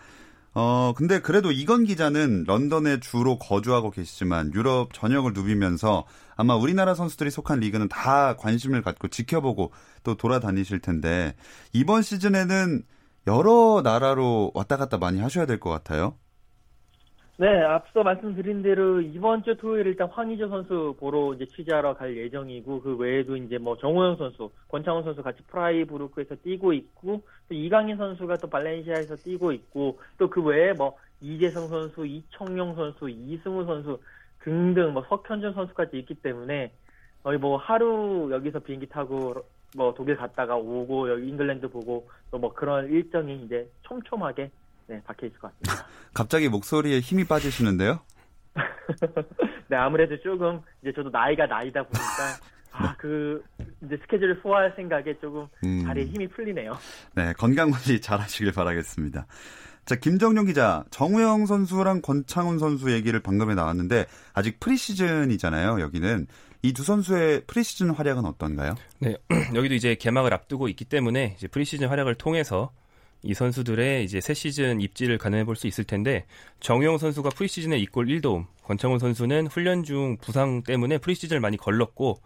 어, 0.58 0.94
근데 0.96 1.20
그래도 1.20 1.52
이건 1.52 1.84
기자는 1.84 2.44
런던에 2.46 3.00
주로 3.00 3.38
거주하고 3.38 3.90
계시지만 3.90 4.54
유럽 4.54 4.94
전역을 4.94 5.34
누비면서 5.34 6.06
아마 6.34 6.56
우리나라 6.56 6.94
선수들이 6.94 7.30
속한 7.30 7.60
리그는 7.60 7.88
다 7.88 8.36
관심을 8.36 8.80
갖고 8.80 9.08
지켜보고 9.08 9.72
또 10.02 10.14
돌아다니실 10.16 10.80
텐데 10.80 11.34
이번 11.74 12.00
시즌에는 12.00 12.82
여러 13.26 13.82
나라로 13.84 14.52
왔다 14.54 14.78
갔다 14.78 14.96
많이 14.96 15.20
하셔야 15.20 15.44
될 15.44 15.60
것 15.60 15.68
같아요. 15.68 16.16
네, 17.38 17.62
앞서 17.64 18.02
말씀드린 18.02 18.62
대로 18.62 19.02
이번 19.02 19.42
주 19.42 19.54
토요일 19.58 19.88
일단 19.88 20.08
황의조 20.08 20.48
선수 20.48 20.96
보러 20.98 21.34
이제 21.34 21.44
취재하러 21.44 21.92
갈 21.94 22.16
예정이고 22.16 22.80
그 22.80 22.96
외에도 22.96 23.36
이제 23.36 23.58
뭐 23.58 23.76
정호영 23.76 24.16
선수, 24.16 24.50
권창훈 24.68 25.04
선수 25.04 25.22
같이 25.22 25.42
프라이부르크에서 25.42 26.34
뛰고 26.36 26.72
있고 26.72 27.20
또 27.48 27.54
이강인 27.54 27.98
선수가 27.98 28.36
또 28.38 28.48
발렌시아에서 28.48 29.16
뛰고 29.16 29.52
있고 29.52 29.98
또 30.16 30.30
그 30.30 30.42
외에 30.42 30.72
뭐 30.72 30.96
이재성 31.20 31.68
선수, 31.68 32.06
이청용 32.06 32.74
선수, 32.74 33.10
이승우 33.10 33.66
선수 33.66 34.00
등등 34.40 34.94
뭐 34.94 35.04
석현준 35.06 35.52
선수까지 35.52 35.98
있기 35.98 36.14
때문에 36.14 36.72
거의 37.22 37.38
뭐 37.38 37.58
하루 37.58 38.30
여기서 38.32 38.60
비행기 38.60 38.86
타고 38.88 39.34
뭐 39.76 39.92
독일 39.92 40.16
갔다가 40.16 40.56
오고 40.56 41.10
여기 41.10 41.28
잉글랜드 41.28 41.68
보고 41.68 42.08
또 42.30 42.38
뭐 42.38 42.52
그런 42.54 42.88
일정이 42.90 43.42
이제 43.44 43.68
촘촘하게 43.82 44.50
네, 44.86 45.00
박혀 45.04 45.26
있을 45.26 45.38
것 45.38 45.52
같습니다. 45.60 45.86
갑자기 46.14 46.48
목소리에 46.48 47.00
힘이 47.00 47.24
빠지시는데요. 47.24 48.00
네, 49.68 49.76
아무래도 49.76 50.18
조금 50.22 50.60
이제 50.82 50.92
저도 50.92 51.10
나이가 51.10 51.46
나이다 51.46 51.82
보니까 51.82 52.00
아 52.72 52.94
그 52.98 53.42
이제 53.84 53.96
스케줄을 54.02 54.38
소화할 54.42 54.72
생각에 54.76 55.18
조금 55.20 55.46
음. 55.64 55.84
다리에 55.84 56.04
힘이 56.04 56.28
풀리네요. 56.28 56.76
네, 57.14 57.32
건강 57.34 57.70
관리 57.70 58.00
잘 58.00 58.20
하시길 58.20 58.52
바라겠습니다. 58.52 59.26
자, 59.86 59.94
김정용 59.94 60.46
기자, 60.46 60.84
정우영 60.90 61.46
선수랑 61.46 62.02
권창훈 62.02 62.58
선수 62.58 62.92
얘기를 62.92 63.20
방금에 63.20 63.54
나왔는데 63.54 64.06
아직 64.34 64.60
프리시즌이잖아요. 64.60 65.80
여기는 65.80 66.26
이 66.62 66.72
두 66.72 66.82
선수의 66.82 67.44
프리시즌 67.46 67.90
활약은 67.90 68.24
어떤가요? 68.24 68.74
네, 68.98 69.16
여기도 69.54 69.74
이제 69.74 69.94
개막을 69.94 70.34
앞두고 70.34 70.68
있기 70.68 70.84
때문에 70.84 71.34
이제 71.36 71.46
프리시즌 71.48 71.88
활약을 71.88 72.16
통해서 72.16 72.72
이 73.26 73.34
선수들의 73.34 74.04
이제 74.04 74.20
새 74.20 74.32
시즌 74.34 74.80
입지를 74.80 75.18
가늠해 75.18 75.44
볼 75.44 75.56
수 75.56 75.66
있을 75.66 75.84
텐데 75.84 76.24
정우영 76.60 76.98
선수가 76.98 77.30
프리시즌에 77.30 77.78
2골 77.84 78.20
1도움, 78.20 78.46
권창훈 78.64 78.98
선수는 78.98 79.46
훈련 79.48 79.82
중 79.84 80.16
부상 80.18 80.62
때문에 80.62 80.98
프리시즌을 80.98 81.40
많이 81.40 81.56
걸렀고 81.56 82.20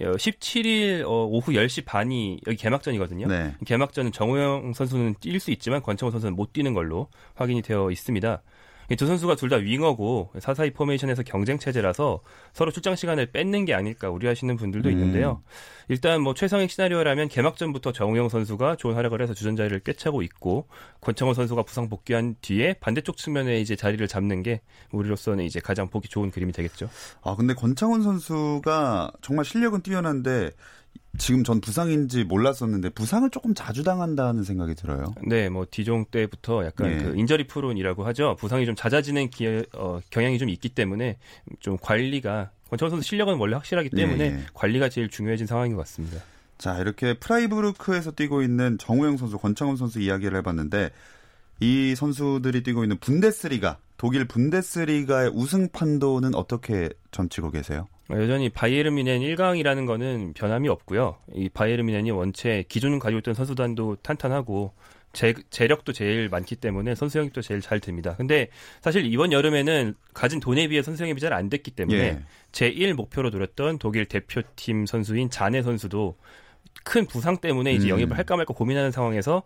어, 0.00 0.12
17일 0.12 1.02
어, 1.02 1.26
오후 1.26 1.52
10시 1.52 1.84
반이 1.84 2.40
여기 2.46 2.56
개막전이거든요. 2.56 3.26
네. 3.26 3.54
개막전은 3.66 4.12
정우영 4.12 4.72
선수는 4.72 5.14
뛸 5.16 5.38
수 5.40 5.50
있지만 5.50 5.82
권창훈 5.82 6.12
선수는 6.12 6.36
못 6.36 6.52
뛰는 6.52 6.74
걸로 6.74 7.08
확인이 7.34 7.60
되어 7.62 7.90
있습니다. 7.90 8.42
이두 8.90 9.06
선수가 9.06 9.36
둘 9.36 9.50
다 9.50 9.56
윙어고 9.56 10.30
4-4-2 10.38 10.74
포메이션에서 10.74 11.22
경쟁 11.24 11.58
체제라서 11.58 12.20
서로 12.52 12.70
출장 12.70 12.94
시간을 12.94 13.26
뺏는 13.32 13.64
게 13.64 13.74
아닐까 13.74 14.10
우려하시는 14.10 14.56
분들도 14.56 14.88
음. 14.88 14.92
있는데요. 14.92 15.42
일단 15.88 16.20
뭐 16.22 16.34
최상의 16.34 16.68
시나리오라면 16.68 17.28
개막전부터 17.28 17.90
정우영 17.92 18.28
선수가 18.28 18.76
좋은 18.76 18.94
활약을 18.94 19.22
해서 19.22 19.34
주전 19.34 19.56
자리를 19.56 19.80
꿰차고 19.80 20.22
있고 20.22 20.68
권창훈 21.00 21.34
선수가 21.34 21.62
부상 21.64 21.88
복귀한 21.88 22.36
뒤에 22.40 22.74
반대쪽 22.74 23.16
측면에 23.16 23.60
이제 23.60 23.74
자리를 23.74 24.06
잡는 24.06 24.44
게 24.44 24.60
우리로서는 24.92 25.44
이제 25.44 25.58
가장 25.58 25.88
보기 25.88 26.08
좋은 26.08 26.30
그림이 26.30 26.52
되겠죠. 26.52 26.88
아, 27.22 27.34
근데 27.34 27.54
권창훈 27.54 28.02
선수가 28.02 29.12
정말 29.20 29.44
실력은 29.44 29.82
뛰어난데 29.82 30.50
지금 31.18 31.44
전 31.44 31.60
부상인지 31.60 32.24
몰랐었는데 32.24 32.90
부상을 32.90 33.28
조금 33.30 33.54
자주 33.54 33.82
당한다는 33.82 34.42
생각이 34.42 34.74
들어요. 34.74 35.14
네, 35.26 35.48
뭐 35.48 35.66
디종 35.70 36.06
때부터 36.06 36.64
약간 36.64 36.90
예. 36.90 36.96
그 36.96 37.16
injury 37.16 37.46
prone이라고 37.46 38.04
하죠. 38.06 38.36
부상이 38.38 38.64
좀 38.64 38.74
잦아지는 38.74 39.28
기, 39.28 39.64
어, 39.74 40.00
경향이 40.10 40.38
좀 40.38 40.48
있기 40.48 40.70
때문에 40.70 41.18
좀 41.58 41.76
관리가 41.80 42.52
권창훈 42.70 42.90
선수 42.90 43.08
실력은 43.08 43.36
원래 43.36 43.54
확실하기 43.54 43.90
때문에 43.90 44.24
예, 44.24 44.28
예. 44.28 44.46
관리가 44.54 44.88
제일 44.88 45.08
중요해진 45.08 45.46
상황인 45.46 45.74
것 45.74 45.82
같습니다. 45.82 46.22
자, 46.56 46.78
이렇게 46.78 47.14
프라이부르크에서 47.14 48.12
뛰고 48.12 48.42
있는 48.42 48.78
정우영 48.78 49.16
선수, 49.16 49.38
권창훈 49.38 49.76
선수 49.76 50.00
이야기를 50.00 50.38
해봤는데 50.38 50.90
이 51.60 51.94
선수들이 51.96 52.62
뛰고 52.62 52.84
있는 52.84 52.98
분데스리가 52.98 53.78
독일 53.96 54.26
분데스리가의 54.26 55.30
우승 55.34 55.68
판도는 55.70 56.34
어떻게 56.34 56.88
점치고 57.10 57.50
계세요? 57.50 57.88
여전히 58.12 58.48
바이에른 58.48 58.94
뮌헨 58.94 59.20
1강이라는 59.20 59.86
거는 59.86 60.32
변함이 60.34 60.68
없고요. 60.68 61.16
이 61.34 61.48
바이에른 61.48 61.86
뮌헨이 61.86 62.10
원체 62.10 62.64
기존 62.68 62.98
가지고 62.98 63.18
있던 63.20 63.34
선수단도 63.34 63.96
탄탄하고 64.02 64.72
재, 65.12 65.34
재력도 65.50 65.92
제일 65.92 66.28
많기 66.28 66.54
때문에 66.56 66.94
선수 66.94 67.18
영입도 67.18 67.42
제일 67.42 67.60
잘 67.60 67.80
됩니다. 67.80 68.14
근데 68.16 68.48
사실 68.80 69.04
이번 69.06 69.32
여름에는 69.32 69.94
가진 70.14 70.38
돈에 70.40 70.68
비해 70.68 70.82
선수 70.82 71.02
영입이 71.02 71.20
잘 71.20 71.32
안 71.32 71.48
됐기 71.48 71.72
때문에 71.72 71.98
예. 71.98 72.22
제1 72.52 72.92
목표로 72.94 73.30
노렸던 73.30 73.78
독일 73.78 74.06
대표팀 74.06 74.86
선수인 74.86 75.30
자네 75.30 75.62
선수도 75.62 76.16
큰 76.84 77.06
부상 77.06 77.38
때문에 77.38 77.72
이제 77.72 77.88
음. 77.88 77.90
영입을 77.90 78.16
할까 78.16 78.36
말까 78.36 78.54
고민하는 78.54 78.90
상황에서 78.90 79.42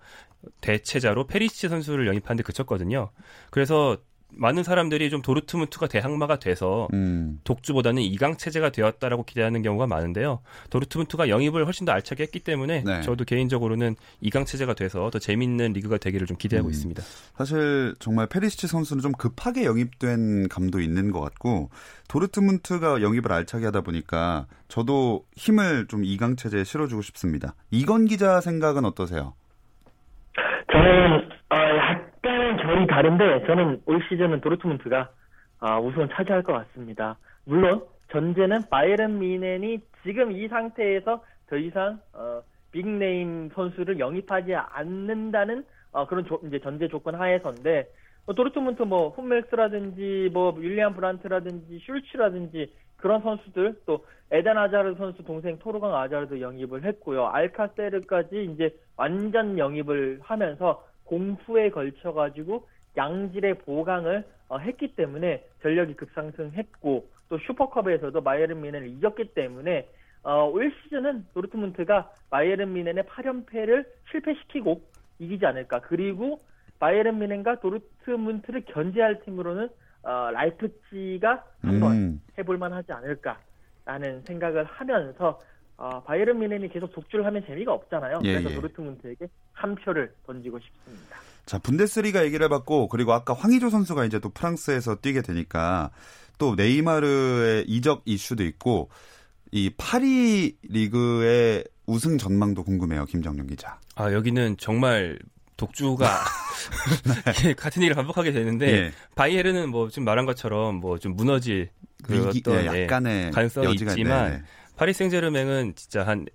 대체자로 0.60 1.26
페리시 1.26 1.68
선수를 1.68 2.06
영입하는데 2.06 2.42
그쳤거든요. 2.42 3.10
그래서 3.50 3.96
많은 4.36 4.62
사람들이 4.62 5.10
좀 5.10 5.22
도르트문트가 5.22 5.86
대항마가 5.88 6.38
돼서 6.38 6.88
음. 6.92 7.40
독주보다는 7.44 8.02
이강 8.02 8.36
체제가 8.36 8.70
되었다라고 8.70 9.24
기대하는 9.24 9.62
경우가 9.62 9.86
많은데요. 9.86 10.40
도르트문트가 10.70 11.28
영입을 11.28 11.66
훨씬 11.66 11.84
더 11.84 11.92
알차게 11.92 12.22
했기 12.24 12.40
때문에 12.40 12.82
네. 12.84 13.02
저도 13.02 13.24
개인적으로는 13.24 13.96
이강 14.20 14.44
체제가 14.44 14.74
돼서 14.74 15.10
더 15.10 15.18
재밌는 15.18 15.72
리그가 15.72 15.98
되기를 15.98 16.26
좀 16.26 16.36
기대하고 16.36 16.68
음. 16.68 16.70
있습니다. 16.70 17.02
사실 17.36 17.94
정말 17.98 18.26
페리시치 18.26 18.66
선수는 18.66 19.02
좀 19.02 19.12
급하게 19.12 19.64
영입된 19.64 20.48
감도 20.48 20.80
있는 20.80 21.10
것 21.10 21.20
같고 21.20 21.70
도르트문트가 22.08 23.02
영입을 23.02 23.32
알차게 23.32 23.66
하다 23.66 23.82
보니까 23.82 24.46
저도 24.68 25.24
힘을 25.36 25.86
좀 25.88 26.04
이강 26.04 26.36
체제에 26.36 26.64
실어주고 26.64 27.02
싶습니다. 27.02 27.54
이건 27.70 28.06
기자 28.06 28.40
생각은 28.40 28.84
어떠세요? 28.84 29.34
저는 30.72 31.33
결이 32.74 32.88
다른데 32.88 33.46
저는 33.46 33.82
올 33.86 34.02
시즌은 34.08 34.40
도르트문트가 34.40 35.08
아, 35.60 35.78
우승을 35.78 36.08
차지할 36.08 36.42
것 36.42 36.52
같습니다. 36.54 37.16
물론 37.44 37.84
전제는 38.10 38.62
바이에른 38.68 39.20
뮌헨이 39.20 39.78
지금 40.02 40.32
이 40.32 40.48
상태에서 40.48 41.22
더 41.48 41.56
이상 41.56 42.00
어, 42.12 42.42
big 42.72 43.06
name 43.06 43.50
선수를 43.54 44.00
영입하지 44.00 44.56
않는다는 44.56 45.64
어, 45.92 46.06
그런 46.08 46.24
조- 46.26 46.40
이제 46.48 46.58
전제 46.58 46.88
조건 46.88 47.14
하에서인데 47.14 47.86
뭐 48.26 48.34
도르트문트 48.34 48.82
뭐 48.82 49.10
훔멜스라든지 49.10 50.30
뭐 50.32 50.52
율리안 50.58 50.94
브란트라든지 50.96 51.78
슐츠라든지 51.86 52.72
그런 52.96 53.22
선수들 53.22 53.82
또 53.86 54.04
에덴 54.32 54.58
아자르 54.58 54.96
선수 54.96 55.22
동생 55.22 55.58
토르강 55.60 55.94
아자르도 55.94 56.40
영입을 56.40 56.82
했고요. 56.82 57.28
알카세르까지 57.28 58.50
이제 58.52 58.74
완전 58.96 59.58
영입을 59.58 60.18
하면서 60.22 60.82
공수에 61.04 61.70
걸쳐 61.70 62.12
가지고 62.12 62.66
양질의 62.96 63.58
보강을 63.58 64.24
어, 64.48 64.58
했기 64.58 64.94
때문에 64.94 65.44
전력이 65.62 65.94
급상승했고 65.94 67.08
또 67.28 67.38
슈퍼컵에서도 67.38 68.20
바이에른 68.22 68.60
뮌헨을 68.60 68.88
이겼기 68.88 69.34
때문에 69.34 69.88
어, 70.22 70.46
올 70.46 70.72
시즌은 70.82 71.26
도르트문트가 71.34 72.10
바이에른 72.30 72.72
뮌헨의 72.72 73.04
8연패를 73.04 73.86
실패시키고 74.10 74.80
이기지 75.18 75.44
않을까. 75.46 75.80
그리고 75.80 76.40
바이에른 76.78 77.18
뮌헨과 77.18 77.60
도르트문트를 77.60 78.64
견제할 78.66 79.20
팀으로는 79.20 79.68
어, 80.02 80.30
라이프치히가 80.32 81.44
한번 81.62 81.92
음. 81.92 82.22
해볼만 82.38 82.72
하지 82.72 82.92
않을까라는 82.92 84.22
생각을 84.26 84.64
하면서 84.64 85.38
어, 85.76 86.02
바이에른 86.04 86.38
뮌헨이 86.38 86.68
계속 86.68 86.92
독주를 86.92 87.26
하면 87.26 87.42
재미가 87.46 87.72
없잖아요. 87.72 88.20
예, 88.24 88.32
그래서 88.34 88.50
예. 88.50 88.54
도르트문트에게 88.54 89.26
한 89.52 89.74
표를 89.74 90.12
던지고 90.26 90.58
싶습니다. 90.60 91.16
자, 91.46 91.58
분데스리가 91.58 92.24
얘기를 92.24 92.44
해봤고, 92.44 92.88
그리고 92.88 93.12
아까 93.12 93.34
황의조 93.34 93.70
선수가 93.70 94.04
이제 94.06 94.18
또 94.18 94.30
프랑스에서 94.30 94.96
뛰게 94.96 95.22
되니까, 95.22 95.90
또 96.38 96.54
네이마르의 96.54 97.64
이적 97.66 98.02
이슈도 98.06 98.44
있고, 98.44 98.88
이 99.50 99.70
파리 99.76 100.56
리그의 100.62 101.64
우승 101.86 102.18
전망도 102.18 102.64
궁금해요, 102.64 103.04
김정용 103.04 103.46
기자. 103.46 103.78
아 103.94 104.12
여기는 104.12 104.56
정말 104.58 105.18
독주가 105.56 106.06
같은 107.56 107.82
일을 107.82 107.94
반복하게 107.94 108.32
되는데 108.32 108.66
예. 108.72 108.92
바이에른은 109.14 109.70
뭐 109.70 109.88
지금 109.90 110.04
말한 110.04 110.26
것처럼 110.26 110.76
뭐 110.76 110.98
좀 110.98 111.14
무너질 111.14 111.68
그 112.02 112.14
위기, 112.28 112.40
어떤 112.40 112.64
예, 112.64 112.76
예, 112.78 112.82
약간의 112.84 113.30
가능성이 113.30 113.66
여지가 113.68 113.92
있지만 113.92 114.24
네, 114.24 114.36
네. 114.38 114.42
파리 114.76 114.92
생제르맹은 114.92 115.74
진짜 115.76 116.06
한 116.06 116.26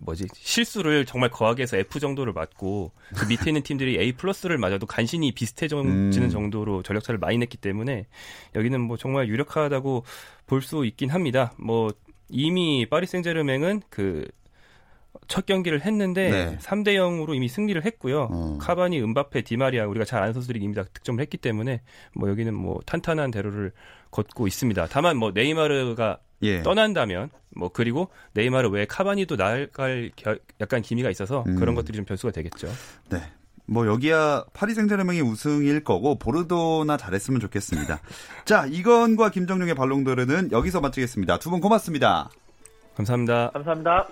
뭐지 0.00 0.28
실수를 0.32 1.06
정말 1.06 1.28
거하게 1.30 1.62
해서 1.62 1.76
F 1.76 1.98
정도를 1.98 2.32
맞고 2.32 2.92
그 3.16 3.24
밑에 3.26 3.50
있는 3.50 3.62
팀들이 3.62 3.98
A 3.98 4.12
플러스를 4.12 4.56
맞아도 4.56 4.86
간신히 4.86 5.32
비슷해지는 5.32 6.12
음. 6.14 6.30
정도로 6.30 6.82
전력차를 6.82 7.18
많이 7.18 7.38
냈기 7.38 7.56
때문에 7.56 8.06
여기는 8.54 8.80
뭐 8.80 8.96
정말 8.96 9.28
유력하다고 9.28 10.04
볼 10.46 10.62
수 10.62 10.84
있긴 10.86 11.10
합니다. 11.10 11.52
뭐 11.58 11.90
이미 12.28 12.86
파리 12.88 13.06
생제르맹은 13.06 13.82
그 13.90 14.26
첫 15.26 15.46
경기를 15.46 15.82
했는데 15.82 16.30
네. 16.30 16.58
3대 16.58 16.94
0으로 16.94 17.34
이미 17.34 17.48
승리를 17.48 17.84
했고요. 17.84 18.28
어. 18.30 18.58
카바니, 18.60 19.00
은바페, 19.00 19.42
디마리아 19.42 19.86
우리가 19.86 20.04
잘 20.04 20.22
아는 20.22 20.32
선수들이 20.32 20.60
이미 20.60 20.74
다 20.74 20.84
득점을 20.84 21.20
했기 21.20 21.36
때문에 21.36 21.82
뭐 22.14 22.28
여기는 22.30 22.54
뭐 22.54 22.80
탄탄한 22.86 23.30
대로를 23.30 23.72
걷고 24.10 24.46
있습니다. 24.46 24.86
다만 24.86 25.16
뭐 25.16 25.32
네이마르가 25.32 26.18
예. 26.42 26.62
떠난다면 26.62 27.30
뭐 27.56 27.70
그리고 27.72 28.08
네이마르 28.34 28.68
외에 28.68 28.86
카바니도 28.86 29.36
나갈 29.36 30.10
겨- 30.16 30.36
약간 30.60 30.82
기미가 30.82 31.10
있어서 31.10 31.44
음. 31.46 31.56
그런 31.56 31.74
것들이 31.74 31.96
좀 31.96 32.04
변수가 32.04 32.32
되겠죠. 32.32 32.68
네. 33.10 33.22
뭐 33.66 33.86
여기야 33.86 34.44
파리 34.54 34.72
생제르맹이 34.74 35.20
우승일 35.20 35.84
거고 35.84 36.18
보르도나 36.18 36.96
잘했으면 36.96 37.38
좋겠습니다. 37.40 38.00
자, 38.46 38.66
이건과 38.66 39.30
김정용의 39.30 39.74
발롱도르는 39.74 40.52
여기서 40.52 40.80
마치겠습니다. 40.80 41.38
두 41.38 41.50
분 41.50 41.60
고맙습니다. 41.60 42.30
감사합니다. 42.96 43.50
감사합니다. 43.52 44.08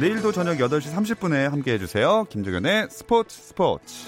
내일도 0.00 0.32
저녁 0.32 0.58
8시 0.58 0.92
30분에 0.92 1.48
함께 1.48 1.72
해주세요. 1.74 2.24
김정현의 2.28 2.88
스포츠 2.90 3.40
스포츠. 3.40 4.06